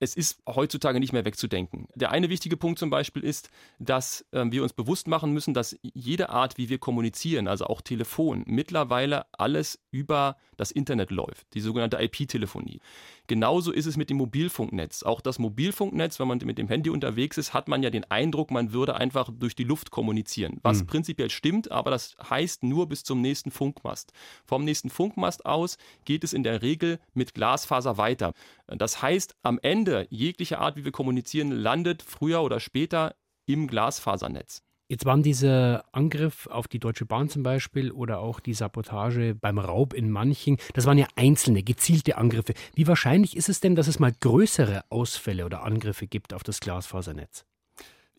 es 0.00 0.14
ist 0.14 0.40
heutzutage 0.48 1.00
nicht 1.00 1.12
mehr 1.12 1.24
wegzudenken. 1.24 1.88
Der 1.94 2.10
eine 2.10 2.28
wichtige 2.28 2.56
Punkt 2.56 2.78
zum 2.78 2.90
Beispiel 2.90 3.24
ist, 3.24 3.50
dass 3.78 4.24
äh, 4.32 4.44
wir 4.50 4.62
uns 4.62 4.72
bewusst 4.72 5.08
machen 5.08 5.32
müssen, 5.32 5.54
dass 5.54 5.76
jede 5.82 6.30
Art, 6.30 6.58
wie 6.58 6.68
wir 6.68 6.78
kommunizieren, 6.78 7.48
also 7.48 7.66
auch 7.66 7.80
Telefon, 7.80 8.44
mittlerweile 8.46 9.26
alles 9.32 9.80
über 9.90 10.36
das 10.56 10.70
Internet 10.70 11.10
läuft, 11.10 11.54
die 11.54 11.60
sogenannte 11.60 11.98
IP-Telefonie. 12.02 12.80
Genauso 13.28 13.72
ist 13.72 13.86
es 13.86 13.96
mit 13.96 14.10
dem 14.10 14.16
Mobilfunknetz. 14.16 15.02
Auch 15.02 15.20
das 15.20 15.38
Mobilfunknetz, 15.38 16.18
wenn 16.18 16.28
man 16.28 16.38
mit 16.44 16.58
dem 16.58 16.68
Handy 16.68 16.90
unterwegs 16.90 17.36
ist, 17.36 17.52
hat 17.52 17.68
man 17.68 17.82
ja 17.82 17.90
den 17.90 18.04
Eindruck, 18.10 18.50
man 18.50 18.72
würde 18.72 18.96
einfach 18.96 19.30
durch 19.32 19.54
die 19.54 19.64
Luft 19.64 19.90
kommunizieren. 19.90 20.58
Was 20.62 20.80
mhm. 20.80 20.86
prinzipiell 20.86 21.30
stimmt, 21.30 21.70
aber 21.70 21.90
das 21.90 22.16
heißt 22.28 22.62
nur 22.62 22.88
bis 22.88 23.04
zum 23.04 23.20
nächsten 23.20 23.50
Funkmast. 23.50 24.12
Vom 24.44 24.64
nächsten 24.64 24.90
Funkmast 24.90 25.46
aus 25.46 25.78
geht 26.04 26.24
es 26.24 26.32
in 26.32 26.42
der 26.42 26.62
Regel 26.62 26.98
mit 27.14 27.34
Glasfaser 27.34 27.98
weiter. 27.98 28.32
Das 28.76 29.00
heißt, 29.02 29.34
am 29.42 29.58
Ende 29.62 30.06
jegliche 30.10 30.58
Art, 30.58 30.76
wie 30.76 30.84
wir 30.84 30.92
kommunizieren, 30.92 31.50
landet 31.50 32.02
früher 32.02 32.42
oder 32.42 32.60
später 32.60 33.14
im 33.46 33.66
Glasfasernetz. 33.66 34.62
Jetzt 34.90 35.04
waren 35.04 35.22
dieser 35.22 35.84
Angriff 35.92 36.46
auf 36.46 36.66
die 36.66 36.78
Deutsche 36.78 37.04
Bahn 37.04 37.28
zum 37.28 37.42
Beispiel 37.42 37.90
oder 37.90 38.20
auch 38.20 38.40
die 38.40 38.54
Sabotage 38.54 39.34
beim 39.34 39.58
Raub 39.58 39.92
in 39.92 40.10
Manching, 40.10 40.58
das 40.72 40.86
waren 40.86 40.96
ja 40.96 41.06
einzelne, 41.14 41.62
gezielte 41.62 42.16
Angriffe. 42.16 42.54
Wie 42.74 42.86
wahrscheinlich 42.86 43.36
ist 43.36 43.50
es 43.50 43.60
denn, 43.60 43.74
dass 43.74 43.86
es 43.86 43.98
mal 43.98 44.12
größere 44.18 44.84
Ausfälle 44.88 45.44
oder 45.44 45.62
Angriffe 45.62 46.06
gibt 46.06 46.32
auf 46.32 46.42
das 46.42 46.60
Glasfasernetz? 46.60 47.44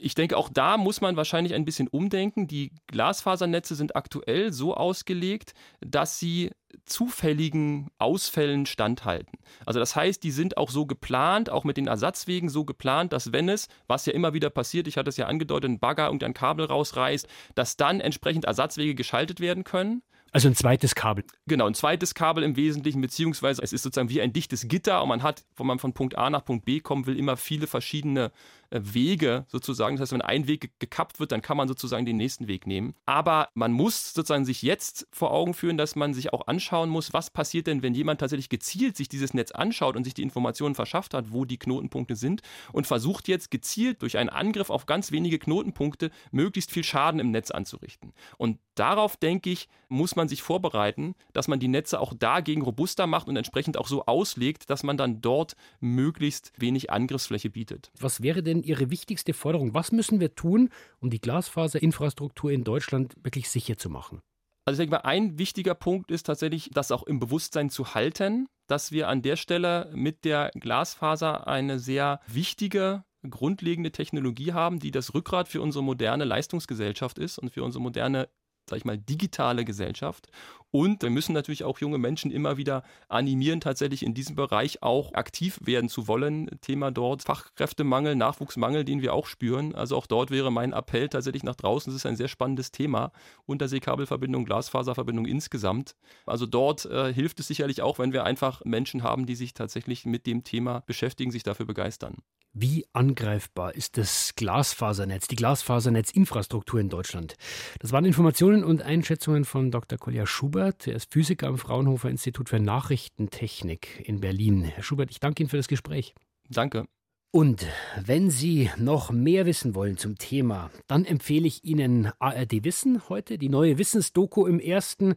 Ich 0.02 0.16
denke, 0.16 0.38
auch 0.38 0.48
da 0.48 0.78
muss 0.78 1.02
man 1.02 1.18
wahrscheinlich 1.18 1.54
ein 1.54 1.66
bisschen 1.66 1.90
umdenken. 1.90 2.48
Die 2.48 2.72
Glasfasernetze 2.88 3.76
sind 3.76 3.98
aktuell 3.98 4.54
so 4.54 4.74
ausgelegt, 4.74 5.54
dass 5.82 6.20
sie 6.20 6.52
zufälligen 6.86 7.90
Ausfällen 7.98 8.66
standhalten. 8.66 9.38
Also 9.66 9.80
das 9.80 9.98
heißt, 9.98 10.24
die 10.24 10.32
sind 10.32 10.56
auch 10.56 10.70
so 10.70 10.86
geplant, 10.86 11.50
auch 11.50 11.66
mit 11.66 11.76
den 11.76 11.88
Ersatzwegen 11.88 12.48
so 12.48 12.64
geplant, 12.64 13.12
dass 13.12 13.34
wenn 13.34 13.50
es, 13.50 13.68
was 13.88 14.06
ja 14.06 14.14
immer 14.14 14.34
wieder 14.34 14.50
passiert, 14.50 14.88
ich 14.88 14.96
hatte 14.96 15.10
es 15.10 15.18
ja 15.18 15.28
angedeutet, 15.28 15.70
ein 15.70 15.80
Bagger 15.80 16.12
und 16.12 16.24
ein 16.24 16.34
Kabel 16.34 16.66
rausreißt, 16.66 17.28
dass 17.56 17.76
dann 17.76 18.00
entsprechend 18.00 18.46
Ersatzwege 18.46 18.96
geschaltet 18.96 19.42
werden 19.42 19.66
können. 19.66 20.02
Also 20.32 20.48
ein 20.48 20.56
zweites 20.56 20.94
Kabel. 20.94 21.24
Genau, 21.48 21.66
ein 21.66 21.74
zweites 21.74 22.14
Kabel 22.14 22.44
im 22.44 22.56
Wesentlichen, 22.56 23.02
beziehungsweise 23.02 23.64
es 23.64 23.74
ist 23.74 23.82
sozusagen 23.82 24.10
wie 24.10 24.22
ein 24.22 24.32
dichtes 24.32 24.68
Gitter 24.68 25.02
und 25.02 25.10
man 25.10 25.24
hat, 25.24 25.44
wenn 25.58 25.66
man 25.66 25.80
von 25.80 25.94
Punkt 25.94 26.18
A 26.18 26.30
nach 26.30 26.46
Punkt 26.46 26.66
B 26.66 26.82
kommen 26.82 27.08
will, 27.08 27.18
immer 27.18 27.36
viele 27.36 27.66
verschiedene 27.66 28.32
Wege 28.72 29.46
sozusagen. 29.48 29.96
Das 29.96 30.04
heißt, 30.04 30.12
wenn 30.14 30.22
ein 30.22 30.48
Weg 30.48 30.80
gekappt 30.80 31.20
wird, 31.20 31.32
dann 31.32 31.42
kann 31.42 31.58
man 31.58 31.68
sozusagen 31.68 32.06
den 32.06 32.18
nächsten 32.18 32.48
Weg 32.48 32.68
nehmen. 32.68 32.96
Aber 33.06 33.50
man 33.54 33.72
muss 33.72 34.14
sozusagen 34.14 34.46
sich 34.46 34.62
jetzt 34.62 35.08
vor 35.12 35.32
Augen 35.32 35.54
führen, 35.54 35.78
dass 35.78 35.96
man 35.96 36.14
sich 36.14 36.34
auch 36.34 36.48
anschauen 36.48 36.90
muss, 36.90 37.14
was 37.14 37.30
passiert 37.30 37.68
denn, 37.68 37.82
wenn 37.82 37.94
jemand 37.94 38.20
tatsächlich 38.20 38.50
gezielt 38.50 38.98
sich 38.98 39.10
dieses 39.10 39.34
Netz 39.34 39.52
anschaut 39.52 39.96
und 39.96 40.04
sich 40.04 40.14
die 40.14 40.24
Informationen 40.24 40.76
verschafft 40.76 41.14
hat, 41.14 41.32
wo 41.32 41.46
die 41.46 41.58
Knotenpunkte 41.58 42.16
sind 42.16 42.42
und 42.72 42.88
versucht 42.88 43.28
jetzt 43.28 43.52
gezielt 43.52 44.02
durch 44.02 44.18
einen 44.18 44.30
Angriff 44.30 44.70
auf 44.70 44.86
ganz 44.86 45.12
wenige 45.12 45.40
Knotenpunkte 45.40 46.12
möglichst 46.32 46.72
viel 46.72 46.84
Schaden 46.84 47.20
im 47.20 47.32
Netz 47.32 47.52
anzurichten. 47.52 48.14
Und 48.38 48.60
darauf, 48.76 49.18
denke 49.18 49.50
ich, 49.50 49.68
muss 49.88 50.16
man 50.16 50.28
sich 50.28 50.44
vorbereiten, 50.44 51.16
dass 51.34 51.48
man 51.48 51.60
die 51.60 51.68
Netze 51.68 52.00
auch 52.00 52.14
dagegen 52.14 52.62
robuster 52.62 53.08
macht 53.08 53.28
und 53.28 53.36
entsprechend 53.36 53.78
auch 53.78 53.88
so 53.88 54.06
auslegt, 54.06 54.70
dass 54.70 54.84
man 54.84 54.98
dann 54.98 55.22
dort 55.22 55.56
möglichst 55.80 56.52
wenig 56.58 56.92
Angriffsfläche 56.92 57.50
bietet. 57.50 57.92
Was 58.00 58.22
wäre 58.22 58.44
denn 58.60 58.68
Ihre 58.68 58.90
wichtigste 58.90 59.34
Forderung? 59.34 59.74
Was 59.74 59.92
müssen 59.92 60.20
wir 60.20 60.36
tun, 60.36 60.70
um 61.00 61.10
die 61.10 61.22
Glasfaserinfrastruktur 61.22 62.52
in 62.52 62.64
Deutschland 62.64 63.16
wirklich 63.24 63.50
sicher 63.50 63.78
zu 63.78 63.90
machen? 63.90 64.22
Also 64.66 64.82
ich 64.82 64.90
denke 64.90 65.04
mal, 65.04 65.10
ein 65.10 65.40
wichtiger 65.40 65.74
Punkt 65.74 66.12
ist 66.12 66.26
tatsächlich, 66.26 66.70
das 66.74 66.92
auch 66.92 67.04
im 67.04 67.20
Bewusstsein 67.20 67.70
zu 67.70 67.96
halten, 67.96 68.48
dass 68.68 68.92
wir 68.92 69.08
an 69.08 69.22
der 69.22 69.36
Stelle 69.36 69.92
mit 69.96 70.26
der 70.26 70.52
Glasfaser 70.54 71.48
eine 71.48 71.80
sehr 71.80 72.20
wichtige 72.28 73.04
grundlegende 73.28 73.92
Technologie 73.92 74.54
haben, 74.54 74.80
die 74.80 74.92
das 74.92 75.14
Rückgrat 75.14 75.48
für 75.48 75.62
unsere 75.62 75.84
moderne 75.84 76.24
Leistungsgesellschaft 76.24 77.18
ist 77.18 77.40
und 77.40 77.50
für 77.50 77.64
unsere 77.64 77.82
moderne 77.82 78.30
sag 78.70 78.78
ich 78.78 78.86
mal, 78.86 78.98
digitale 78.98 79.66
Gesellschaft. 79.66 80.30
Und 80.72 81.02
wir 81.02 81.10
müssen 81.10 81.34
natürlich 81.34 81.64
auch 81.64 81.80
junge 81.80 81.98
Menschen 81.98 82.30
immer 82.30 82.58
wieder 82.58 82.84
animieren, 83.08 83.60
tatsächlich 83.60 84.04
in 84.04 84.14
diesem 84.14 84.36
Bereich 84.36 84.84
auch 84.84 85.14
aktiv 85.14 85.60
werden 85.64 85.90
zu 85.90 86.08
wollen. 86.08 86.50
Thema 86.62 86.92
dort 86.92 87.24
Fachkräftemangel, 87.24 88.16
Nachwuchsmangel, 88.16 88.86
den 88.86 89.02
wir 89.02 89.14
auch 89.14 89.26
spüren. 89.26 89.74
Also 89.74 89.98
auch 89.98 90.06
dort 90.06 90.30
wäre 90.30 90.52
mein 90.52 90.74
Appell 90.74 91.10
tatsächlich 91.10 91.44
nach 91.44 91.56
draußen. 91.56 91.92
Das 91.92 91.98
ist 91.98 92.06
ein 92.06 92.16
sehr 92.16 92.28
spannendes 92.28 92.72
Thema. 92.72 93.12
Unterseekabelverbindung, 93.48 94.46
Glasfaserverbindung 94.46 95.26
insgesamt. 95.26 95.96
Also 96.28 96.46
dort 96.46 96.86
äh, 96.86 97.12
hilft 97.12 97.40
es 97.40 97.48
sicherlich 97.48 97.82
auch, 97.82 97.98
wenn 97.98 98.14
wir 98.14 98.24
einfach 98.24 98.64
Menschen 98.64 99.02
haben, 99.02 99.26
die 99.26 99.36
sich 99.36 99.56
tatsächlich 99.56 100.06
mit 100.06 100.28
dem 100.28 100.44
Thema 100.44 100.84
beschäftigen, 100.86 101.32
sich 101.32 101.44
dafür 101.44 101.66
begeistern. 101.66 102.18
Wie 102.54 102.86
angreifbar 102.94 103.76
ist 103.76 103.98
das 103.98 104.34
Glasfasernetz, 104.36 105.28
die 105.28 105.36
Glasfasernetzinfrastruktur 105.36 106.80
in 106.80 106.90
Deutschland? 106.90 107.36
Das 107.80 107.92
waren 107.92 108.06
Informationen 108.06 108.64
und 108.64 108.82
Einschätzungen 108.82 109.46
von 109.46 109.70
Dr. 109.70 110.00
Kolja 110.00 110.26
Schubert. 110.26 110.88
Er 110.88 110.96
ist 110.96 111.14
Physiker 111.14 111.48
am 111.48 111.60
Fraunhofer 111.60 112.10
Institut 112.10 112.50
für 112.50 112.60
Nachrichtentechnik 112.60 114.04
in 114.04 114.20
Berlin. 114.20 114.64
Herr 114.64 114.82
Schubert, 114.82 115.12
ich 115.12 115.20
danke 115.20 115.44
Ihnen 115.44 115.50
für 115.50 115.58
das 115.58 115.68
Gespräch. 115.68 116.16
Danke. 116.50 116.88
Und 117.32 117.68
wenn 117.96 118.32
Sie 118.32 118.72
noch 118.78 119.12
mehr 119.12 119.46
wissen 119.46 119.76
wollen 119.76 119.98
zum 119.98 120.18
Thema, 120.18 120.72
dann 120.88 121.06
empfehle 121.06 121.46
ich 121.46 121.64
Ihnen 121.64 122.12
ARD 122.18 122.64
Wissen 122.64 123.08
heute, 123.08 123.38
die 123.38 123.50
neue 123.50 123.78
Wissensdoku 123.78 124.48
im 124.48 124.60
ersten. 124.60 125.14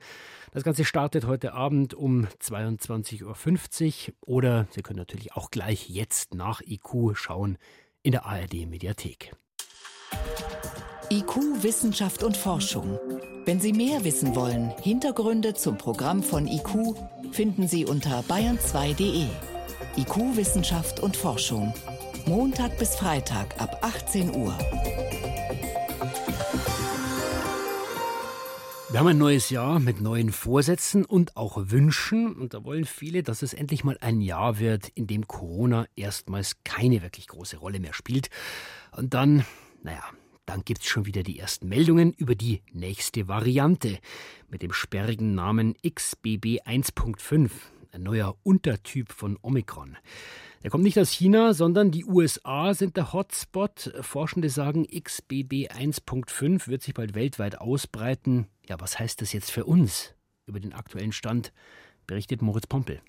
Das 0.53 0.63
Ganze 0.63 0.85
startet 0.85 1.27
heute 1.27 1.55
Abend 1.55 1.95
um 1.95 2.27
22.50 2.43 3.23
Uhr 4.09 4.15
oder 4.27 4.67
Sie 4.73 4.83
können 4.83 4.99
natürlich 4.99 5.33
auch 5.33 5.51
gleich 5.51 5.89
jetzt 5.89 6.35
nach 6.35 6.61
IQ 6.61 7.15
schauen 7.17 7.57
in 8.03 8.13
der 8.13 8.27
ARD 8.27 8.67
Mediathek. 8.69 9.35
IQ 11.11 11.63
Wissenschaft 11.63 12.23
und 12.23 12.37
Forschung. 12.37 12.99
Wenn 13.47 13.59
Sie 13.59 13.73
mehr 13.73 14.05
wissen 14.05 14.37
wollen, 14.37 14.71
Hintergründe 14.83 15.55
zum 15.55 15.79
Programm 15.79 16.23
von 16.23 16.47
IQ 16.47 16.95
finden 17.33 17.69
Sie 17.69 17.87
unter 17.87 18.21
bayern2.de. 18.21 19.29
IQ 19.97 20.37
Wissenschaft 20.37 21.01
und 21.01 21.19
Forschung. 21.19 21.75
Montag 22.25 22.79
bis 22.79 22.95
Freitag 22.95 23.61
ab 23.61 23.79
18 23.83 24.35
Uhr. 24.35 24.57
Wir 28.91 29.01
haben 29.01 29.07
ein 29.07 29.19
neues 29.19 29.51
Jahr 29.51 29.81
mit 29.81 30.01
neuen 30.01 30.33
Vorsätzen 30.33 31.05
und 31.05 31.37
auch 31.37 31.59
Wünschen. 31.59 32.35
Und 32.35 32.55
da 32.55 32.65
wollen 32.65 32.87
viele, 32.87 33.23
dass 33.23 33.43
es 33.43 33.53
endlich 33.53 33.85
mal 33.85 33.99
ein 34.01 34.23
Jahr 34.23 34.59
wird, 34.59 34.89
in 34.95 35.07
dem 35.07 35.27
Corona 35.27 35.87
erstmals 35.95 36.57
keine 36.65 37.03
wirklich 37.03 37.29
große 37.29 37.59
Rolle 37.59 37.79
mehr 37.79 37.93
spielt. 37.93 38.31
Und 38.97 39.13
dann, 39.13 39.45
naja, 39.83 40.05
dann 40.47 40.63
gibt 40.65 40.81
es 40.83 40.89
schon 40.89 41.05
wieder 41.05 41.23
die 41.23 41.39
ersten 41.39 41.69
Meldungen 41.69 42.15
über 42.15 42.35
die 42.35 42.63
nächste 42.73 43.29
Variante 43.29 43.99
mit 44.49 44.63
dem 44.63 44.73
sperrigen 44.73 45.35
Namen 45.35 45.75
XBB 45.83 46.63
1.5, 46.67 47.51
ein 47.93 48.03
neuer 48.03 48.37
Untertyp 48.43 49.13
von 49.13 49.39
Omikron. 49.43 49.97
Der 50.63 50.71
kommt 50.71 50.85
nicht 50.85 50.99
aus 50.99 51.11
China, 51.11 51.55
sondern 51.55 51.91
die 51.91 52.05
USA 52.05 52.73
sind 52.75 52.97
der 52.97 53.13
Hotspot. 53.13 53.93
Forschende 54.01 54.49
sagen, 54.49 54.87
XBB 54.87 55.71
1.5 55.71 56.69
wird 56.69 56.83
sich 56.83 56.95
bald 56.95 57.15
weltweit 57.15 57.61
ausbreiten. 57.61 58.47
Ja, 58.69 58.81
was 58.81 58.99
heißt 58.99 59.21
das 59.21 59.33
jetzt 59.33 59.51
für 59.51 59.65
uns? 59.65 60.15
Über 60.47 60.61
den 60.61 60.73
aktuellen 60.73 61.13
Stand 61.13 61.53
berichtet 62.07 62.43
Moritz 62.43 62.67
Pompel. 62.67 63.01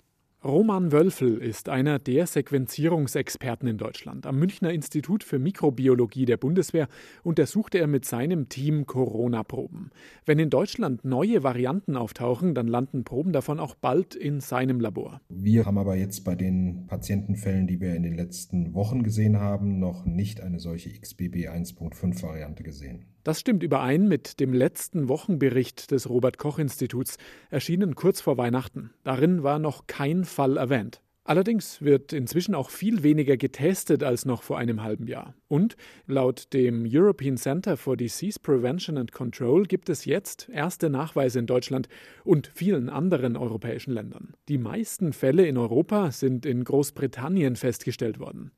Roman 0.44 0.92
Wölfel 0.92 1.38
ist 1.38 1.70
einer 1.70 1.98
der 1.98 2.26
Sequenzierungsexperten 2.26 3.66
in 3.66 3.78
Deutschland. 3.78 4.26
Am 4.26 4.38
Münchner 4.38 4.74
Institut 4.74 5.24
für 5.24 5.38
Mikrobiologie 5.38 6.26
der 6.26 6.36
Bundeswehr 6.36 6.86
untersuchte 7.22 7.78
er 7.78 7.86
mit 7.86 8.04
seinem 8.04 8.50
Team 8.50 8.84
Corona-Proben. 8.84 9.90
Wenn 10.26 10.38
in 10.38 10.50
Deutschland 10.50 11.02
neue 11.02 11.42
Varianten 11.42 11.96
auftauchen, 11.96 12.54
dann 12.54 12.68
landen 12.68 13.04
Proben 13.04 13.32
davon 13.32 13.58
auch 13.58 13.74
bald 13.74 14.14
in 14.14 14.40
seinem 14.40 14.80
Labor. 14.80 15.22
Wir 15.30 15.64
haben 15.64 15.78
aber 15.78 15.96
jetzt 15.96 16.24
bei 16.24 16.34
den 16.34 16.88
Patientenfällen, 16.88 17.66
die 17.66 17.80
wir 17.80 17.94
in 17.94 18.02
den 18.02 18.14
letzten 18.14 18.74
Wochen 18.74 19.02
gesehen 19.02 19.40
haben, 19.40 19.78
noch 19.78 20.04
nicht 20.04 20.42
eine 20.42 20.60
solche 20.60 20.90
XBB 20.90 21.48
1.5-Variante 21.48 22.62
gesehen. 22.62 23.06
Das 23.24 23.40
stimmt 23.40 23.62
überein 23.62 24.06
mit 24.06 24.38
dem 24.38 24.52
letzten 24.52 25.08
Wochenbericht 25.08 25.90
des 25.90 26.10
Robert 26.10 26.36
Koch 26.36 26.58
Instituts, 26.58 27.16
erschienen 27.48 27.94
kurz 27.94 28.20
vor 28.20 28.36
Weihnachten. 28.36 28.90
Darin 29.02 29.42
war 29.42 29.58
noch 29.58 29.86
kein 29.86 30.24
Fall 30.24 30.58
erwähnt. 30.58 31.00
Allerdings 31.26 31.80
wird 31.80 32.12
inzwischen 32.12 32.54
auch 32.54 32.68
viel 32.68 33.02
weniger 33.02 33.38
getestet 33.38 34.02
als 34.02 34.26
noch 34.26 34.42
vor 34.42 34.58
einem 34.58 34.82
halben 34.82 35.06
Jahr. 35.06 35.34
Und 35.48 35.74
laut 36.06 36.52
dem 36.52 36.84
European 36.86 37.38
Center 37.38 37.78
for 37.78 37.96
Disease 37.96 38.38
Prevention 38.38 38.98
and 38.98 39.10
Control 39.10 39.62
gibt 39.62 39.88
es 39.88 40.04
jetzt 40.04 40.50
erste 40.50 40.90
Nachweise 40.90 41.38
in 41.38 41.46
Deutschland 41.46 41.88
und 42.24 42.48
vielen 42.54 42.90
anderen 42.90 43.38
europäischen 43.38 43.94
Ländern. 43.94 44.34
Die 44.50 44.58
meisten 44.58 45.14
Fälle 45.14 45.46
in 45.46 45.56
Europa 45.56 46.10
sind 46.10 46.44
in 46.44 46.62
Großbritannien 46.62 47.56
festgestellt 47.56 48.18
worden. 48.18 48.50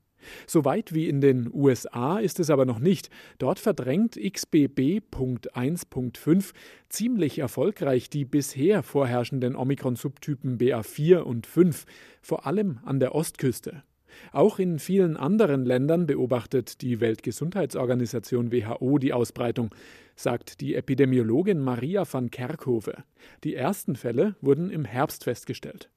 So 0.45 0.65
weit 0.65 0.93
wie 0.93 1.07
in 1.07 1.21
den 1.21 1.49
USA 1.53 2.19
ist 2.19 2.39
es 2.39 2.49
aber 2.49 2.65
noch 2.65 2.79
nicht. 2.79 3.09
Dort 3.37 3.59
verdrängt 3.59 4.15
XBB.1.5 4.15 6.53
ziemlich 6.89 7.39
erfolgreich 7.39 8.09
die 8.09 8.25
bisher 8.25 8.83
vorherrschenden 8.83 9.55
Omikron-Subtypen 9.55 10.57
BA4 10.57 11.19
und 11.19 11.47
5, 11.47 11.85
vor 12.21 12.45
allem 12.45 12.79
an 12.83 12.99
der 12.99 13.15
Ostküste. 13.15 13.83
Auch 14.31 14.59
in 14.59 14.79
vielen 14.79 15.17
anderen 15.17 15.65
Ländern 15.65 16.07
beobachtet 16.07 16.81
die 16.81 16.99
Weltgesundheitsorganisation 16.99 18.51
WHO 18.51 18.97
die 18.97 19.13
Ausbreitung 19.13 19.71
sagt 20.17 20.61
die 20.61 20.75
Epidemiologin 20.75 21.59
Maria 21.61 22.03
van 22.11 22.29
Kerkhove. 22.31 23.03
Die 23.43 23.55
ersten 23.55 23.95
Fälle 23.95 24.35
wurden 24.41 24.71
im 24.71 24.83
Herbst 24.83 25.23
festgestellt. 25.23 25.89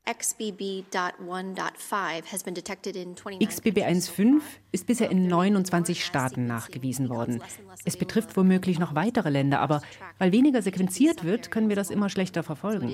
XBB1.5 3.41 4.41
ist 4.73 4.87
bisher 4.87 5.11
in 5.11 5.27
29 5.27 6.05
Staaten 6.05 6.47
nachgewiesen 6.47 7.09
worden. 7.09 7.43
Es 7.85 7.97
betrifft 7.97 8.37
womöglich 8.37 8.79
noch 8.79 8.95
weitere 8.95 9.31
Länder, 9.31 9.61
aber 9.61 9.81
weil 10.19 10.33
weniger 10.33 10.61
sequenziert 10.63 11.25
wird, 11.25 11.51
können 11.51 11.71
wir 11.71 11.77
das 11.77 11.91
immer 11.91 12.11
schlechter 12.11 12.43
verfolgen. 12.43 12.93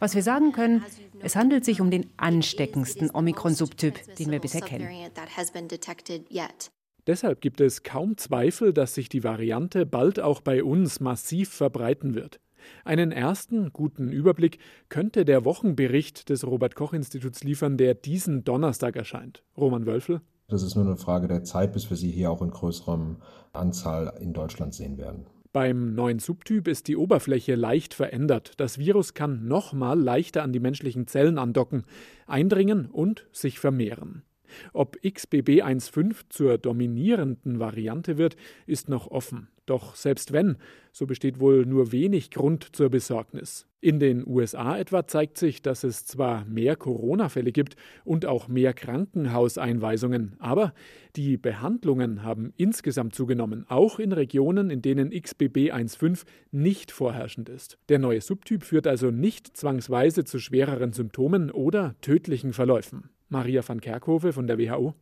Was 0.00 0.14
wir 0.14 0.22
sagen 0.22 0.52
können, 0.52 0.82
es 1.20 1.36
handelt 1.36 1.64
sich 1.64 1.80
um 1.80 1.90
den 1.90 2.06
ansteckendsten 2.16 3.10
Omikron-Subtyp, 3.12 4.16
den 4.16 4.30
wir 4.30 4.40
bisher 4.40 4.62
kennen. 4.62 4.88
Deshalb 7.06 7.40
gibt 7.40 7.60
es 7.60 7.82
kaum 7.82 8.16
Zweifel, 8.16 8.72
dass 8.72 8.94
sich 8.94 9.08
die 9.08 9.24
Variante 9.24 9.84
bald 9.84 10.18
auch 10.18 10.40
bei 10.40 10.64
uns 10.64 11.00
massiv 11.00 11.50
verbreiten 11.50 12.14
wird. 12.14 12.40
Einen 12.84 13.12
ersten 13.12 13.72
guten 13.72 14.10
Überblick 14.10 14.58
könnte 14.88 15.24
der 15.24 15.44
Wochenbericht 15.44 16.28
des 16.28 16.46
Robert 16.46 16.74
Koch 16.74 16.92
Instituts 16.92 17.42
liefern, 17.42 17.76
der 17.76 17.94
diesen 17.94 18.44
Donnerstag 18.44 18.96
erscheint. 18.96 19.42
Roman 19.56 19.86
Wölfel. 19.86 20.20
Das 20.48 20.62
ist 20.62 20.74
nur 20.76 20.84
eine 20.84 20.96
Frage 20.96 21.28
der 21.28 21.44
Zeit, 21.44 21.72
bis 21.72 21.90
wir 21.90 21.96
sie 21.96 22.10
hier 22.10 22.30
auch 22.30 22.42
in 22.42 22.50
größerem 22.50 23.16
Anzahl 23.52 24.14
in 24.20 24.32
Deutschland 24.32 24.74
sehen 24.74 24.98
werden. 24.98 25.26
Beim 25.52 25.96
neuen 25.96 26.20
Subtyp 26.20 26.68
ist 26.68 26.86
die 26.86 26.96
Oberfläche 26.96 27.56
leicht 27.56 27.92
verändert. 27.94 28.52
Das 28.58 28.78
Virus 28.78 29.14
kann 29.14 29.48
nochmal 29.48 29.98
leichter 29.98 30.44
an 30.44 30.52
die 30.52 30.60
menschlichen 30.60 31.08
Zellen 31.08 31.38
andocken, 31.38 31.82
eindringen 32.28 32.86
und 32.86 33.26
sich 33.32 33.58
vermehren. 33.58 34.22
Ob 34.72 34.96
XBB1.5 34.96 36.16
zur 36.28 36.58
dominierenden 36.58 37.58
Variante 37.58 38.18
wird, 38.18 38.36
ist 38.66 38.88
noch 38.88 39.10
offen. 39.10 39.48
Doch 39.70 39.94
selbst 39.94 40.32
wenn, 40.32 40.56
so 40.90 41.06
besteht 41.06 41.38
wohl 41.38 41.64
nur 41.64 41.92
wenig 41.92 42.32
Grund 42.32 42.74
zur 42.74 42.90
Besorgnis. 42.90 43.68
In 43.80 44.00
den 44.00 44.26
USA 44.26 44.76
etwa 44.76 45.06
zeigt 45.06 45.38
sich, 45.38 45.62
dass 45.62 45.84
es 45.84 46.04
zwar 46.04 46.44
mehr 46.44 46.74
Corona-Fälle 46.74 47.52
gibt 47.52 47.76
und 48.04 48.26
auch 48.26 48.48
mehr 48.48 48.74
Krankenhauseinweisungen, 48.74 50.34
aber 50.40 50.74
die 51.14 51.36
Behandlungen 51.36 52.24
haben 52.24 52.52
insgesamt 52.56 53.14
zugenommen, 53.14 53.64
auch 53.68 54.00
in 54.00 54.10
Regionen, 54.10 54.70
in 54.70 54.82
denen 54.82 55.10
XBB 55.10 55.72
1.5 55.72 56.24
nicht 56.50 56.90
vorherrschend 56.90 57.48
ist. 57.48 57.78
Der 57.88 58.00
neue 58.00 58.20
Subtyp 58.20 58.64
führt 58.64 58.88
also 58.88 59.12
nicht 59.12 59.56
zwangsweise 59.56 60.24
zu 60.24 60.40
schwereren 60.40 60.92
Symptomen 60.92 61.52
oder 61.52 61.94
tödlichen 62.00 62.52
Verläufen. 62.52 63.08
Maria 63.30 63.66
van 63.66 63.80
Kerkhove 63.80 64.32
von 64.32 64.46
der 64.46 64.58
WHO. 64.58 64.94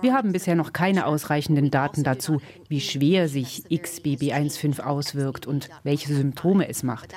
Wir 0.00 0.14
haben 0.14 0.32
bisher 0.32 0.54
noch 0.54 0.72
keine 0.72 1.06
ausreichenden 1.06 1.70
Daten 1.70 2.02
dazu, 2.02 2.40
wie 2.68 2.80
schwer 2.80 3.28
sich 3.28 3.64
XBB1.5 3.68 4.80
auswirkt 4.80 5.46
und 5.46 5.68
welche 5.82 6.12
Symptome 6.12 6.68
es 6.68 6.82
macht. 6.82 7.14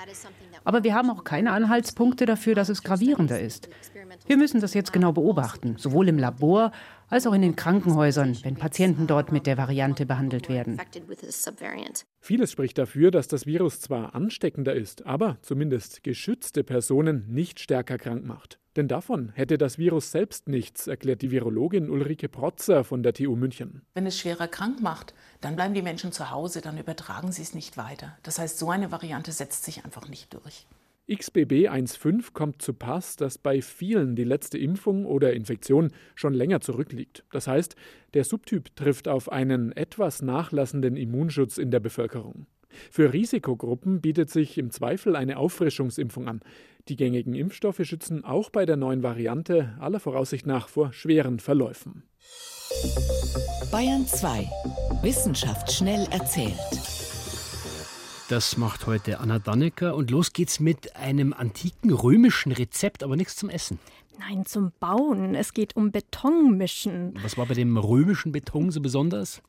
Aber 0.64 0.84
wir 0.84 0.94
haben 0.94 1.10
auch 1.10 1.24
keine 1.24 1.52
Anhaltspunkte 1.52 2.26
dafür, 2.26 2.56
dass 2.56 2.70
es 2.70 2.84
gravierender 2.84 3.40
ist. 3.40 3.70
Wir 4.28 4.38
müssen 4.38 4.62
das 4.62 4.74
jetzt 4.74 4.94
genau 4.94 5.12
beobachten, 5.12 5.76
sowohl 5.78 6.08
im 6.08 6.20
Labor 6.20 6.72
als 7.10 7.28
auch 7.28 7.34
in 7.34 7.42
den 7.42 7.56
Krankenhäusern, 7.56 8.38
wenn 8.44 8.56
Patienten 8.56 9.08
dort 9.08 9.32
mit 9.32 9.48
der 9.48 9.58
Variante 9.58 10.06
behandelt 10.06 10.50
werden. 10.50 10.80
Vieles 12.20 12.52
spricht 12.52 12.78
dafür, 12.78 13.12
dass 13.12 13.28
das 13.28 13.46
Virus 13.46 13.82
zwar 13.82 14.16
ansteckender 14.16 14.74
ist, 14.74 15.06
aber 15.06 15.38
zumindest 15.42 16.04
geschützte 16.04 16.64
Personen 16.64 17.26
nicht 17.28 17.60
stärker 17.60 17.98
krank 17.98 18.26
macht. 18.26 18.60
Denn 18.76 18.88
davon 18.88 19.30
hätte 19.34 19.58
das 19.58 19.78
Virus 19.78 20.12
selbst 20.12 20.48
nichts, 20.48 20.88
erklärt 20.88 21.22
die 21.22 21.32
Virologin 21.32 21.90
Ulrike 21.90 22.30
Protzer 22.30 22.84
von 22.84 23.04
der 23.04 23.14
TU 23.14 23.36
München. 23.36 23.82
Wenn 23.94 24.06
es 24.06 24.18
schwerer 24.18 24.48
krank 24.48 24.82
macht, 24.82 25.14
dann 25.42 25.56
bleiben 25.56 25.74
die 25.74 25.82
Menschen 25.82 26.12
zu 26.12 26.30
Hause, 26.30 26.62
dann 26.62 26.78
übertragen 26.78 27.32
sie 27.32 27.42
es 27.42 27.54
nicht 27.54 27.78
weiter. 27.78 28.18
Das 28.24 28.40
heißt, 28.40 28.60
so 28.60 28.70
eine 28.70 28.92
Variante 28.92 29.32
setzt 29.32 29.66
sich 29.66 29.84
einfach 29.84 30.08
nicht 30.08 30.34
durch. 30.34 30.68
XBB 31.10 31.70
1.5 31.70 32.34
kommt 32.34 32.62
zu 32.62 32.74
Pass, 32.74 33.16
dass 33.16 33.38
bei 33.38 33.62
vielen 33.62 34.16
die 34.16 34.24
letzte 34.24 34.58
Impfung 34.60 35.06
oder 35.06 35.34
Infektion 35.34 35.92
schon 36.14 36.34
länger 36.34 36.62
zurückliegt. 36.62 37.24
Das 37.32 37.48
heißt, 37.48 37.76
der 38.14 38.24
Subtyp 38.24 38.76
trifft 38.76 39.08
auf 39.08 39.32
einen 39.32 39.72
etwas 39.72 40.22
nachlassenden 40.22 40.96
Immunschutz 40.96 41.58
in 41.58 41.72
der 41.72 41.80
Bevölkerung. 41.80 42.46
Für 42.92 43.12
Risikogruppen 43.12 44.02
bietet 44.02 44.30
sich 44.30 44.58
im 44.58 44.70
Zweifel 44.70 45.16
eine 45.16 45.38
Auffrischungsimpfung 45.38 46.28
an. 46.28 46.42
Die 46.88 46.96
gängigen 46.96 47.34
Impfstoffe 47.34 47.82
schützen 47.84 48.24
auch 48.24 48.52
bei 48.52 48.66
der 48.66 48.78
neuen 48.78 49.02
Variante 49.02 49.76
aller 49.80 50.00
Voraussicht 50.00 50.46
nach 50.46 50.68
vor 50.68 50.94
schweren 50.94 51.40
Verläufen. 51.40 52.04
Bayern 53.72 54.06
2. 54.06 54.48
Wissenschaft 55.02 55.72
schnell 55.72 56.08
erzählt. 56.12 56.99
Das 58.30 58.58
macht 58.58 58.86
heute 58.86 59.22
Anna 59.22 59.40
Dannecker 59.40 59.96
und 59.96 60.12
los 60.12 60.34
geht's 60.34 60.60
mit 60.60 60.96
einem 60.96 61.34
antiken 61.34 61.92
römischen 61.92 62.52
Rezept, 62.52 63.02
aber 63.02 63.16
nichts 63.16 63.36
zum 63.36 63.50
Essen. 63.50 63.80
Nein, 64.20 64.46
zum 64.46 64.72
Bauen. 64.80 65.34
Es 65.34 65.56
geht 65.56 65.76
um 65.76 65.92
Betonmischen. 65.92 67.16
Was 67.24 67.40
war 67.40 67.48
bei 67.48 67.56
dem 67.56 67.76
römischen 67.76 68.32
Beton 68.32 68.70
so 68.70 68.82
besonders? 68.82 69.42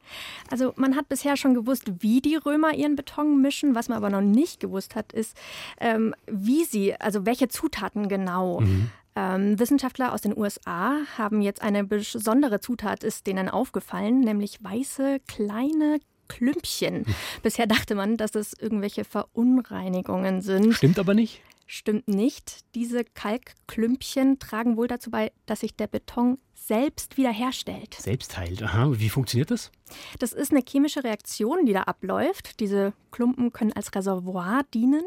Also 0.51 0.73
man 0.77 0.97
hat 0.97 1.11
bisher 1.11 1.37
schon 1.37 1.53
gewusst, 1.53 1.93
wie 1.99 2.23
die 2.23 2.37
Römer 2.37 2.73
ihren 2.73 2.97
Beton 2.97 3.43
mischen. 3.43 3.75
Was 3.75 3.91
man 3.91 3.99
aber 3.99 4.09
noch 4.09 4.23
nicht 4.23 4.61
gewusst 4.61 4.95
hat, 4.95 5.13
ist, 5.13 5.37
ähm, 5.79 6.15
wie 6.27 6.65
sie, 6.65 6.99
also 6.99 7.27
welche 7.27 7.49
Zutaten 7.49 8.09
genau. 8.09 8.61
Mhm. 8.61 8.91
Ähm, 9.15 9.59
Wissenschaftler 9.59 10.15
aus 10.15 10.23
den 10.23 10.35
USA 10.35 11.01
haben 11.19 11.43
jetzt 11.43 11.61
eine 11.61 11.85
besondere 11.85 12.61
Zutat, 12.61 13.05
ist 13.05 13.27
denen 13.27 13.51
aufgefallen, 13.51 14.21
nämlich 14.21 14.65
weiße, 14.65 15.21
kleine, 15.29 15.99
Klümpchen. 16.31 17.05
Bisher 17.43 17.67
dachte 17.67 17.95
man, 17.95 18.17
dass 18.17 18.35
es 18.35 18.55
irgendwelche 18.55 19.05
Verunreinigungen 19.05 20.41
sind. 20.41 20.73
Stimmt 20.73 20.99
aber 20.99 21.13
nicht. 21.13 21.43
Stimmt 21.67 22.09
nicht. 22.09 22.65
Diese 22.75 23.05
Kalkklümpchen 23.05 24.39
tragen 24.39 24.77
wohl 24.77 24.89
dazu 24.89 25.11
bei, 25.11 25.31
dass 25.47 25.61
sich 25.61 25.77
der 25.77 25.87
Beton 25.87 26.39
selbst 26.55 27.17
wiederherstellt. 27.17 27.95
Selbst 27.95 28.37
heilt. 28.37 28.63
Aha. 28.63 28.91
Wie 28.99 29.09
funktioniert 29.09 29.51
das? 29.51 29.71
Das 30.19 30.33
ist 30.33 30.51
eine 30.51 30.63
chemische 30.67 31.05
Reaktion, 31.05 31.67
die 31.67 31.73
da 31.73 31.83
abläuft. 31.83 32.59
Diese 32.61 32.93
Klumpen 33.11 33.53
können 33.53 33.73
als 33.73 33.95
Reservoir 33.95 34.63
dienen. 34.75 35.05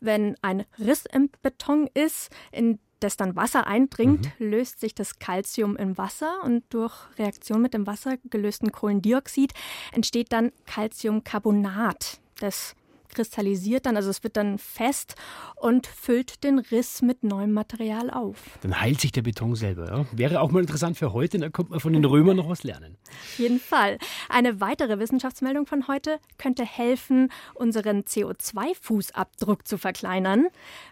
Wenn 0.00 0.36
ein 0.42 0.64
Riss 0.78 1.04
im 1.10 1.30
Beton 1.42 1.88
ist, 1.94 2.30
in 2.52 2.78
das 3.00 3.16
dann 3.16 3.36
Wasser 3.36 3.66
eindringt, 3.66 4.26
mhm. 4.38 4.50
löst 4.50 4.80
sich 4.80 4.94
das 4.94 5.18
Calcium 5.18 5.76
im 5.76 5.98
Wasser 5.98 6.42
und 6.44 6.64
durch 6.70 6.94
Reaktion 7.18 7.60
mit 7.62 7.74
dem 7.74 7.86
Wasser 7.86 8.16
gelösten 8.24 8.72
Kohlendioxid 8.72 9.52
entsteht 9.92 10.32
dann 10.32 10.52
Calciumcarbonat. 10.66 12.20
Das 12.40 12.74
kristallisiert 13.14 13.86
dann, 13.86 13.96
also 13.96 14.10
es 14.10 14.22
wird 14.22 14.36
dann 14.36 14.58
fest 14.58 15.14
und 15.56 15.86
füllt 15.86 16.44
den 16.44 16.58
Riss 16.58 17.02
mit 17.02 17.22
neuem 17.22 17.52
Material 17.52 18.10
auf. 18.10 18.58
Dann 18.62 18.80
heilt 18.80 19.00
sich 19.00 19.12
der 19.12 19.22
Beton 19.22 19.54
selber. 19.54 19.86
Ja? 19.86 20.06
Wäre 20.12 20.40
auch 20.40 20.50
mal 20.50 20.60
interessant 20.60 20.98
für 20.98 21.12
heute, 21.12 21.38
da 21.38 21.48
kommt 21.48 21.70
man 21.70 21.80
von 21.80 21.92
den 21.92 22.04
Römern 22.04 22.36
noch 22.36 22.48
was 22.48 22.62
lernen. 22.62 22.96
Auf 23.08 23.38
jeden 23.38 23.60
Fall. 23.60 23.98
Eine 24.28 24.60
weitere 24.60 24.98
Wissenschaftsmeldung 24.98 25.66
von 25.66 25.88
heute 25.88 26.18
könnte 26.38 26.64
helfen, 26.64 27.30
unseren 27.54 28.02
CO2-Fußabdruck 28.02 29.64
zu 29.64 29.78
verkleinern. 29.78 30.48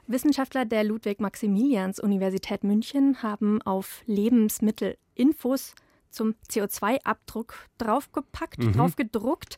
Wissenschaftler 0.06 0.64
der 0.64 0.84
Ludwig-Maximilians-Universität 0.84 2.64
München 2.64 3.22
haben 3.22 3.60
auf 3.62 4.02
Lebensmittelinfos 4.06 5.74
zum 6.12 6.34
CO2-Abdruck 6.48 7.54
draufgepackt, 7.78 8.58
mhm. 8.58 8.72
draufgedruckt 8.72 9.56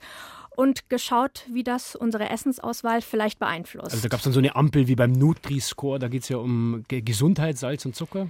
und 0.57 0.88
geschaut, 0.88 1.47
wie 1.51 1.64
das 1.64 1.97
unsere 1.97 2.31
Essensauswahl 2.31 3.03
vielleicht 3.03 3.38
beeinflusst. 3.38 3.93
Also 3.93 4.03
da 4.03 4.09
gab 4.09 4.21
es 4.21 4.25
dann 4.25 4.33
so 4.33 4.38
eine 4.38 4.57
Ampel 4.57 4.88
wie 4.88 4.97
beim 4.97 5.12
Nutri-Score, 5.12 5.99
da 5.99 6.09
geht 6.09 6.23
es 6.23 6.29
ja 6.29 6.37
um 6.37 6.85
Gesundheit, 6.88 7.59
Salz 7.59 7.85
und 7.85 7.95
Zucker. 7.95 8.29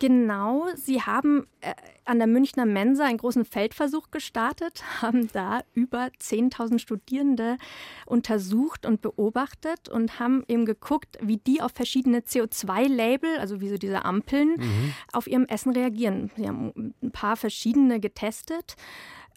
Genau, 0.00 0.64
sie 0.76 1.02
haben 1.02 1.46
äh, 1.60 1.74
an 2.06 2.18
der 2.18 2.26
Münchner 2.26 2.64
Mensa 2.64 3.04
einen 3.04 3.18
großen 3.18 3.44
Feldversuch 3.44 4.10
gestartet, 4.10 4.82
haben 5.02 5.28
da 5.32 5.60
über 5.74 6.06
10.000 6.18 6.78
Studierende 6.78 7.58
untersucht 8.06 8.86
und 8.86 9.02
beobachtet 9.02 9.90
und 9.90 10.18
haben 10.18 10.42
eben 10.48 10.64
geguckt, 10.64 11.18
wie 11.20 11.36
die 11.36 11.60
auf 11.60 11.72
verschiedene 11.72 12.20
CO2-Label, 12.20 13.38
also 13.38 13.60
wie 13.60 13.68
so 13.68 13.76
diese 13.76 14.06
Ampeln, 14.06 14.56
mhm. 14.56 14.94
auf 15.12 15.26
ihrem 15.26 15.44
Essen 15.44 15.74
reagieren. 15.74 16.30
Sie 16.34 16.48
haben 16.48 16.94
ein 17.02 17.12
paar 17.12 17.36
verschiedene 17.36 18.00
getestet. 18.00 18.76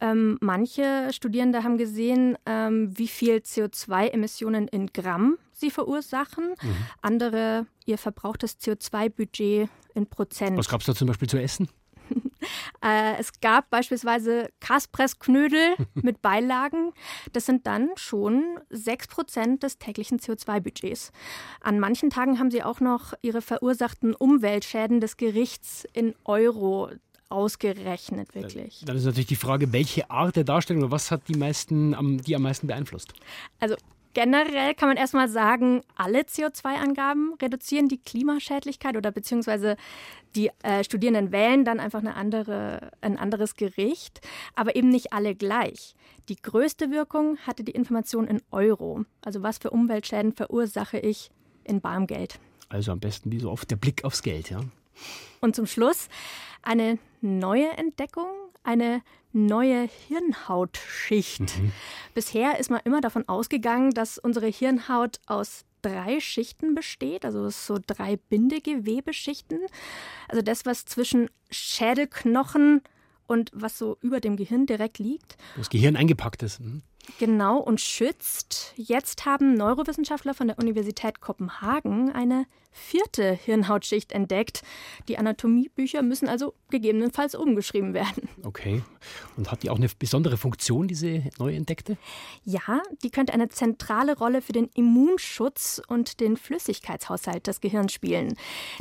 Ähm, 0.01 0.37
manche 0.41 1.09
Studierende 1.11 1.63
haben 1.63 1.77
gesehen, 1.77 2.37
ähm, 2.45 2.97
wie 2.97 3.07
viel 3.07 3.37
CO2-Emissionen 3.37 4.67
in 4.67 4.87
Gramm 4.87 5.37
sie 5.51 5.71
verursachen. 5.71 6.55
Mhm. 6.61 6.75
Andere 7.01 7.67
ihr 7.85 7.97
verbrauchtes 7.97 8.59
CO2-Budget 8.59 9.69
in 9.93 10.07
Prozent. 10.07 10.57
Was 10.57 10.69
gab 10.69 10.81
es 10.81 10.87
da 10.87 10.95
zum 10.95 11.07
Beispiel 11.07 11.29
zu 11.29 11.41
essen? 11.41 11.67
äh, 12.83 13.15
es 13.19 13.39
gab 13.39 13.69
beispielsweise 13.69 14.49
Kaspressknödel 14.59 15.75
mit 15.93 16.21
Beilagen. 16.21 16.93
Das 17.31 17.45
sind 17.45 17.67
dann 17.67 17.89
schon 17.95 18.59
6% 18.71 19.59
des 19.59 19.77
täglichen 19.77 20.19
CO2-Budgets. 20.19 21.11
An 21.61 21.79
manchen 21.79 22.09
Tagen 22.09 22.39
haben 22.39 22.51
sie 22.51 22.63
auch 22.63 22.79
noch 22.79 23.13
ihre 23.21 23.41
verursachten 23.41 24.13
Umweltschäden 24.13 24.99
des 24.99 25.17
Gerichts 25.17 25.87
in 25.93 26.15
Euro 26.25 26.89
ausgerechnet, 27.33 28.35
wirklich. 28.35 28.83
Dann 28.85 28.95
ist 28.95 29.05
natürlich 29.05 29.27
die 29.27 29.35
Frage, 29.35 29.73
welche 29.73 30.09
Art 30.09 30.35
der 30.35 30.43
Darstellung 30.43 30.83
oder 30.83 30.91
was 30.91 31.11
hat 31.11 31.27
die, 31.27 31.35
meisten, 31.35 32.21
die 32.25 32.35
am 32.35 32.43
meisten 32.43 32.67
beeinflusst? 32.67 33.13
Also 33.59 33.75
generell 34.13 34.75
kann 34.75 34.89
man 34.89 34.97
erstmal 34.97 35.27
sagen, 35.27 35.81
alle 35.95 36.21
CO2-Angaben 36.21 37.33
reduzieren 37.41 37.87
die 37.87 37.97
Klimaschädlichkeit 37.97 38.95
oder 38.95 39.11
beziehungsweise 39.11 39.75
die 40.35 40.51
äh, 40.63 40.83
Studierenden 40.83 41.31
wählen 41.31 41.65
dann 41.65 41.79
einfach 41.79 41.99
eine 41.99 42.15
andere, 42.15 42.91
ein 43.01 43.17
anderes 43.17 43.55
Gericht, 43.55 44.21
aber 44.55 44.75
eben 44.75 44.89
nicht 44.89 45.13
alle 45.13 45.35
gleich. 45.35 45.95
Die 46.29 46.35
größte 46.35 46.91
Wirkung 46.91 47.37
hatte 47.39 47.63
die 47.63 47.73
Information 47.73 48.27
in 48.27 48.41
Euro. 48.51 49.03
Also 49.21 49.43
was 49.43 49.57
für 49.57 49.71
Umweltschäden 49.71 50.33
verursache 50.33 50.99
ich 50.99 51.31
in 51.63 51.81
barem 51.81 52.07
Geld. 52.07 52.39
Also 52.69 52.91
am 52.91 52.99
besten 52.99 53.31
wie 53.31 53.39
so 53.39 53.51
oft 53.51 53.69
der 53.69 53.75
Blick 53.75 54.03
aufs 54.03 54.23
Geld, 54.23 54.49
ja. 54.49 54.61
Und 55.41 55.55
zum 55.55 55.65
Schluss 55.65 56.07
eine 56.63 56.97
neue 57.21 57.69
Entdeckung, 57.77 58.27
eine 58.63 59.01
neue 59.31 59.89
Hirnhautschicht. 60.07 61.59
Mhm. 61.59 61.71
Bisher 62.13 62.59
ist 62.59 62.69
man 62.69 62.81
immer 62.83 63.01
davon 63.01 63.27
ausgegangen, 63.27 63.91
dass 63.91 64.17
unsere 64.17 64.47
Hirnhaut 64.47 65.19
aus 65.25 65.65
drei 65.81 66.19
Schichten 66.19 66.75
besteht, 66.75 67.25
also 67.25 67.49
so 67.49 67.77
drei 67.85 68.17
Bindegewebeschichten. 68.17 69.59
Also 70.27 70.41
das, 70.41 70.65
was 70.65 70.85
zwischen 70.85 71.29
Schädelknochen 71.51 72.81
und 73.27 73.51
was 73.53 73.77
so 73.77 73.97
über 74.01 74.19
dem 74.19 74.37
Gehirn 74.37 74.65
direkt 74.65 74.99
liegt. 74.99 75.37
Das 75.57 75.69
Gehirn 75.69 75.95
eingepackt 75.95 76.43
ist. 76.43 76.59
Mhm. 76.59 76.83
Genau 77.19 77.57
und 77.57 77.81
schützt. 77.81 78.73
Jetzt 78.77 79.25
haben 79.25 79.55
Neurowissenschaftler 79.55 80.33
von 80.33 80.47
der 80.47 80.57
Universität 80.57 81.19
Kopenhagen 81.19 82.11
eine 82.11 82.45
vierte 82.71 83.33
Hirnhautschicht 83.33 84.11
entdeckt. 84.11 84.63
Die 85.07 85.17
Anatomiebücher 85.17 86.01
müssen 86.01 86.27
also 86.27 86.53
gegebenenfalls 86.69 87.35
umgeschrieben 87.35 87.93
werden. 87.93 88.29
Okay. 88.43 88.81
Und 89.37 89.51
hat 89.51 89.63
die 89.63 89.69
auch 89.69 89.77
eine 89.77 89.89
besondere 89.99 90.37
Funktion, 90.37 90.87
diese 90.87 91.23
neu 91.37 91.53
entdeckte? 91.53 91.97
Ja, 92.43 92.81
die 93.03 93.11
könnte 93.11 93.33
eine 93.33 93.49
zentrale 93.49 94.17
Rolle 94.17 94.41
für 94.41 94.53
den 94.53 94.69
Immunschutz 94.73 95.81
und 95.87 96.19
den 96.19 96.35
Flüssigkeitshaushalt 96.37 97.47
des 97.47 97.61
Gehirns 97.61 97.93
spielen. 97.93 98.35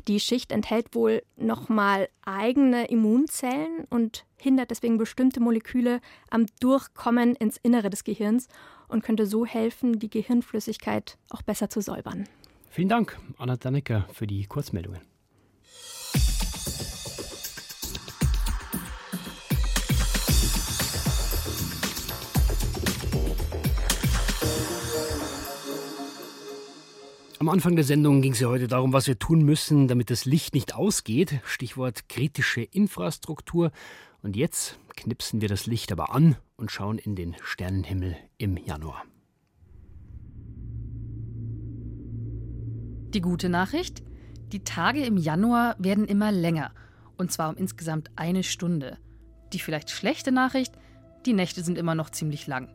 Die 0.09 0.21
Schicht 0.21 0.53
enthält 0.53 0.95
wohl 0.95 1.23
nochmal 1.37 2.09
eigene 2.25 2.87
Immunzellen 2.87 3.85
und 3.91 4.25
hindert 4.43 4.71
deswegen 4.71 4.99
bestimmte 4.99 5.41
Moleküle 5.41 6.01
am 6.31 6.47
Durchkommen 6.61 7.35
ins 7.37 7.57
Innere 7.63 7.91
des 7.91 8.05
Gehirns 8.05 8.49
und 8.89 9.03
könnte 9.03 9.27
so 9.27 9.47
helfen, 9.47 9.99
die 9.99 10.11
Gehirnflüssigkeit 10.11 11.17
auch 11.31 11.43
besser 11.43 11.71
zu 11.71 11.81
säubern. 11.81 12.29
Vielen 12.69 12.89
Dank, 12.89 13.19
Anna 13.39 13.57
Dannecker, 13.57 14.07
für 14.13 14.27
die 14.27 14.47
Kurzmeldungen. 14.47 15.01
Am 27.39 27.49
Anfang 27.49 27.75
der 27.75 27.85
Sendung 27.85 28.23
ging 28.23 28.35
es 28.35 28.41
ja 28.41 28.49
heute 28.49 28.69
darum, 28.69 28.93
was 28.93 29.09
wir 29.09 29.19
tun 29.19 29.43
müssen, 29.43 29.89
damit 29.89 30.11
das 30.11 30.27
Licht 30.27 30.55
nicht 30.55 30.77
ausgeht. 30.77 31.41
Stichwort 31.45 32.09
kritische 32.09 32.63
Infrastruktur. 32.63 33.73
Und 34.23 34.37
jetzt 34.37 34.79
knipsen 34.97 35.41
wir 35.41 35.49
das 35.49 35.67
Licht 35.67 35.91
aber 35.91 36.15
an 36.15 36.37
und 36.57 36.71
schauen 36.71 36.99
in 36.99 37.17
den 37.17 37.35
Sternenhimmel 37.43 38.17
im 38.39 38.57
Januar. 38.57 39.03
Die 43.13 43.21
gute 43.21 43.49
Nachricht? 43.49 44.03
Die 44.53 44.63
Tage 44.63 45.05
im 45.05 45.17
Januar 45.17 45.75
werden 45.79 46.07
immer 46.07 46.31
länger. 46.31 46.73
Und 47.19 47.33
zwar 47.33 47.51
um 47.51 47.57
insgesamt 47.57 48.11
eine 48.17 48.43
Stunde. 48.43 48.97
Die 49.53 49.59
vielleicht 49.59 49.91
schlechte 49.91 50.31
Nachricht? 50.31 50.75
Die 51.27 51.33
Nächte 51.33 51.63
sind 51.63 51.77
immer 51.77 51.95
noch 51.95 52.11
ziemlich 52.11 52.47
lang. 52.47 52.69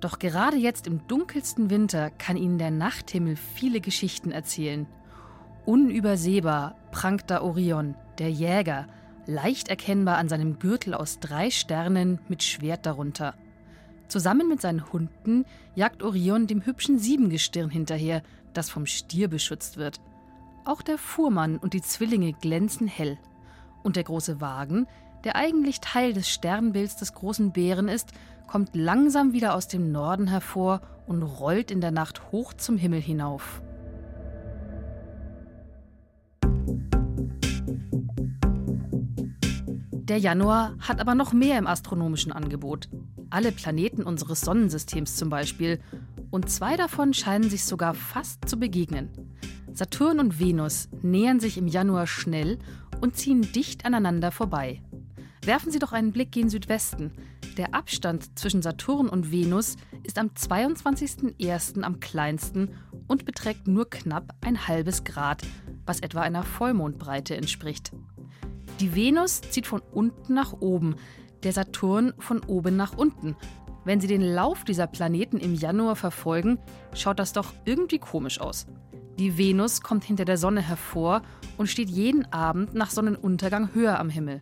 Doch 0.00 0.18
gerade 0.18 0.56
jetzt 0.56 0.86
im 0.86 1.06
dunkelsten 1.06 1.70
Winter 1.70 2.10
kann 2.10 2.36
Ihnen 2.36 2.58
der 2.58 2.70
Nachthimmel 2.70 3.36
viele 3.36 3.80
Geschichten 3.80 4.32
erzählen. 4.32 4.86
Unübersehbar 5.64 6.76
prangt 6.90 7.30
da 7.30 7.40
Orion, 7.40 7.94
der 8.18 8.30
Jäger, 8.30 8.86
leicht 9.26 9.68
erkennbar 9.68 10.18
an 10.18 10.28
seinem 10.28 10.58
Gürtel 10.58 10.94
aus 10.94 11.18
drei 11.20 11.50
Sternen 11.50 12.18
mit 12.28 12.42
Schwert 12.42 12.86
darunter. 12.86 13.34
Zusammen 14.08 14.48
mit 14.48 14.60
seinen 14.60 14.92
Hunden 14.92 15.44
jagt 15.74 16.02
Orion 16.02 16.46
dem 16.46 16.64
hübschen 16.64 16.98
Siebengestirn 16.98 17.70
hinterher, 17.70 18.22
das 18.52 18.70
vom 18.70 18.86
Stier 18.86 19.28
beschützt 19.28 19.76
wird. 19.76 20.00
Auch 20.64 20.82
der 20.82 20.98
Fuhrmann 20.98 21.58
und 21.58 21.74
die 21.74 21.82
Zwillinge 21.82 22.32
glänzen 22.32 22.86
hell. 22.86 23.18
Und 23.82 23.96
der 23.96 24.04
große 24.04 24.40
Wagen, 24.40 24.86
der 25.24 25.36
eigentlich 25.36 25.80
Teil 25.80 26.12
des 26.12 26.28
Sternbilds 26.28 26.96
des 26.96 27.14
großen 27.14 27.52
Bären 27.52 27.88
ist, 27.88 28.12
kommt 28.46 28.74
langsam 28.74 29.32
wieder 29.32 29.54
aus 29.54 29.68
dem 29.68 29.90
Norden 29.90 30.26
hervor 30.26 30.80
und 31.06 31.22
rollt 31.22 31.70
in 31.70 31.80
der 31.80 31.90
Nacht 31.90 32.30
hoch 32.30 32.52
zum 32.52 32.76
Himmel 32.76 33.00
hinauf. 33.00 33.62
Der 40.04 40.18
Januar 40.18 40.74
hat 40.80 41.00
aber 41.00 41.14
noch 41.14 41.32
mehr 41.32 41.58
im 41.58 41.66
astronomischen 41.66 42.30
Angebot. 42.30 42.90
Alle 43.30 43.52
Planeten 43.52 44.02
unseres 44.02 44.42
Sonnensystems 44.42 45.16
zum 45.16 45.30
Beispiel 45.30 45.80
und 46.30 46.50
zwei 46.50 46.76
davon 46.76 47.14
scheinen 47.14 47.48
sich 47.48 47.64
sogar 47.64 47.94
fast 47.94 48.46
zu 48.46 48.58
begegnen. 48.58 49.08
Saturn 49.72 50.20
und 50.20 50.38
Venus 50.38 50.90
nähern 51.00 51.40
sich 51.40 51.56
im 51.56 51.68
Januar 51.68 52.06
schnell 52.06 52.58
und 53.00 53.16
ziehen 53.16 53.50
dicht 53.52 53.86
aneinander 53.86 54.30
vorbei. 54.30 54.82
Werfen 55.42 55.72
Sie 55.72 55.78
doch 55.78 55.92
einen 55.92 56.12
Blick 56.12 56.32
gen 56.32 56.50
Südwesten. 56.50 57.10
Der 57.56 57.74
Abstand 57.74 58.38
zwischen 58.38 58.60
Saturn 58.60 59.08
und 59.08 59.32
Venus 59.32 59.76
ist 60.02 60.18
am 60.18 60.28
22.01. 60.28 61.80
am 61.80 62.00
kleinsten 62.00 62.74
und 63.06 63.24
beträgt 63.24 63.68
nur 63.68 63.88
knapp 63.88 64.34
ein 64.42 64.68
halbes 64.68 65.04
Grad, 65.04 65.46
was 65.86 66.00
etwa 66.00 66.20
einer 66.20 66.42
Vollmondbreite 66.42 67.34
entspricht. 67.38 67.92
Die 68.80 68.94
Venus 68.94 69.40
zieht 69.40 69.66
von 69.66 69.82
unten 69.92 70.34
nach 70.34 70.52
oben, 70.60 70.96
der 71.42 71.52
Saturn 71.52 72.12
von 72.18 72.40
oben 72.44 72.76
nach 72.76 72.96
unten 72.96 73.36
wenn 73.84 74.00
Sie 74.00 74.06
den 74.06 74.22
Lauf 74.22 74.64
dieser 74.64 74.86
Planeten 74.86 75.38
im 75.38 75.54
Januar 75.54 75.96
verfolgen, 75.96 76.58
schaut 76.94 77.18
das 77.18 77.32
doch 77.32 77.52
irgendwie 77.64 77.98
komisch 77.98 78.40
aus. 78.40 78.66
Die 79.18 79.38
Venus 79.38 79.82
kommt 79.82 80.04
hinter 80.04 80.24
der 80.24 80.38
Sonne 80.38 80.62
hervor 80.62 81.22
und 81.58 81.68
steht 81.68 81.90
jeden 81.90 82.30
Abend 82.32 82.74
nach 82.74 82.90
Sonnenuntergang 82.90 83.74
höher 83.74 84.00
am 84.00 84.08
Himmel. 84.08 84.40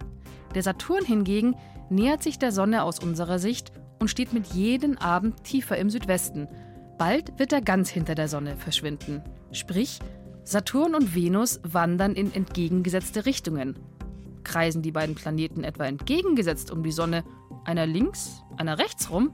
Der 0.55 0.63
Saturn 0.63 1.05
hingegen 1.05 1.57
nähert 1.91 2.23
sich 2.23 2.39
der 2.39 2.53
Sonne 2.53 2.85
aus 2.85 3.01
unserer 3.01 3.39
Sicht 3.39 3.73
und 3.99 4.09
steht 4.09 4.33
mit 4.33 4.47
jedem 4.49 4.97
Abend 4.99 5.45
tiefer 5.45 5.77
im 5.77 5.91
Südwesten. 5.91 6.49
Bald 6.97 7.39
wird 7.39 7.53
er 7.53 7.61
ganz 7.61 7.91
hinter 7.91 8.15
der 8.15 8.29
Sonne 8.29 8.57
verschwinden. 8.57 9.23
Sprich, 9.51 9.99
Saturn 10.45 10.95
und 10.95 11.15
Venus 11.15 11.61
wandern 11.65 12.15
in 12.15 12.33
entgegengesetzte 12.33 13.27
Richtungen. 13.27 13.77
Kreisen 14.45 14.83
die 14.83 14.93
beiden 14.93 15.15
Planeten 15.15 15.65
etwa 15.65 15.85
entgegengesetzt 15.85 16.71
um 16.71 16.83
die 16.83 16.93
Sonne, 16.93 17.25
einer 17.65 17.87
links, 17.87 18.43
einer 18.57 18.79
rechts 18.79 19.11
rum? 19.11 19.33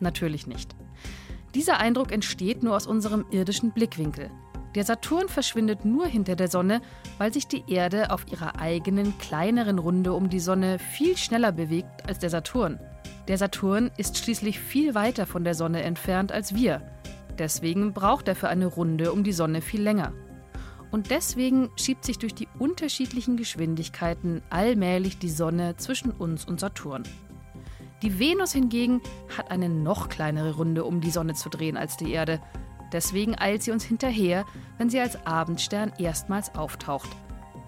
Natürlich 0.00 0.46
nicht. 0.46 0.76
Dieser 1.54 1.78
Eindruck 1.78 2.12
entsteht 2.12 2.62
nur 2.62 2.76
aus 2.76 2.86
unserem 2.86 3.24
irdischen 3.30 3.72
Blickwinkel. 3.72 4.30
Der 4.74 4.84
Saturn 4.84 5.28
verschwindet 5.28 5.86
nur 5.86 6.06
hinter 6.06 6.36
der 6.36 6.48
Sonne, 6.48 6.82
weil 7.16 7.32
sich 7.32 7.46
die 7.48 7.64
Erde 7.66 8.10
auf 8.10 8.30
ihrer 8.30 8.60
eigenen 8.60 9.16
kleineren 9.16 9.78
Runde 9.78 10.12
um 10.12 10.28
die 10.28 10.38
Sonne 10.38 10.78
viel 10.78 11.16
schneller 11.16 11.50
bewegt 11.50 12.06
als 12.06 12.18
der 12.18 12.28
Saturn. 12.28 12.78
Der 13.26 13.38
Saturn 13.38 13.90
ist 13.96 14.18
schließlich 14.18 14.60
viel 14.60 14.94
weiter 14.94 15.24
von 15.24 15.44
der 15.44 15.54
Sonne 15.54 15.82
entfernt 15.82 16.30
als 16.30 16.54
wir. 16.54 16.82
Deswegen 17.38 17.94
braucht 17.94 18.28
er 18.28 18.36
für 18.36 18.48
eine 18.48 18.66
Runde 18.66 19.12
um 19.12 19.24
die 19.24 19.32
Sonne 19.32 19.62
viel 19.62 19.82
länger. 19.82 20.12
Und 20.90 21.10
deswegen 21.10 21.70
schiebt 21.76 22.04
sich 22.04 22.18
durch 22.18 22.34
die 22.34 22.48
unterschiedlichen 22.58 23.36
Geschwindigkeiten 23.36 24.42
allmählich 24.50 25.18
die 25.18 25.30
Sonne 25.30 25.76
zwischen 25.76 26.10
uns 26.10 26.44
und 26.44 26.60
Saturn. 26.60 27.02
Die 28.02 28.18
Venus 28.18 28.52
hingegen 28.52 29.00
hat 29.36 29.50
eine 29.50 29.68
noch 29.68 30.08
kleinere 30.08 30.54
Runde 30.56 30.84
um 30.84 31.00
die 31.00 31.10
Sonne 31.10 31.34
zu 31.34 31.48
drehen 31.48 31.76
als 31.76 31.96
die 31.96 32.12
Erde. 32.12 32.40
Deswegen 32.92 33.38
eilt 33.38 33.62
sie 33.62 33.72
uns 33.72 33.84
hinterher, 33.84 34.44
wenn 34.78 34.90
sie 34.90 35.00
als 35.00 35.26
Abendstern 35.26 35.92
erstmals 35.98 36.54
auftaucht. 36.54 37.08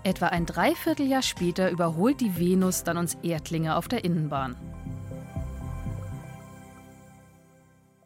Etwa 0.05 0.27
ein 0.27 0.47
Dreivierteljahr 0.47 1.23
später 1.23 1.71
überholt 1.71 2.21
die 2.21 2.39
Venus 2.39 2.85
dann 2.85 2.99
uns 2.99 3.17
Erdlinge 3.23 3.77
auf 3.77 3.89
der 3.89 4.05
Innenbahn. 4.05 4.55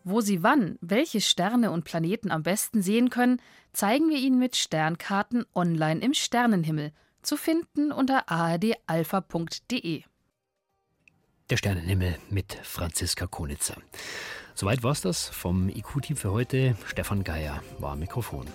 Wo 0.04 0.20
Sie 0.20 0.42
wann 0.42 0.78
welche 0.80 1.20
Sterne 1.20 1.70
und 1.70 1.84
Planeten 1.84 2.30
am 2.30 2.42
besten 2.42 2.82
sehen 2.82 3.10
können, 3.10 3.40
zeigen 3.72 4.08
wir 4.08 4.18
Ihnen 4.18 4.38
mit 4.38 4.56
Sternkarten 4.56 5.44
online 5.54 6.00
im 6.00 6.14
Sternenhimmel, 6.14 6.92
zu 7.22 7.36
finden 7.36 7.92
unter 7.92 8.28
ardalpha.de. 8.28 10.02
Der 11.50 11.56
Sternenhimmel 11.56 12.16
mit 12.30 12.54
Franziska 12.62 13.26
Konitzer. 13.26 13.76
Soweit 14.54 14.82
war 14.82 14.92
es 14.92 15.02
das 15.02 15.28
vom 15.28 15.68
IQ-Team 15.68 16.16
für 16.16 16.32
heute. 16.32 16.76
Stefan 16.86 17.24
Geier 17.24 17.62
war 17.78 17.94
Mikrofon. 17.96 18.46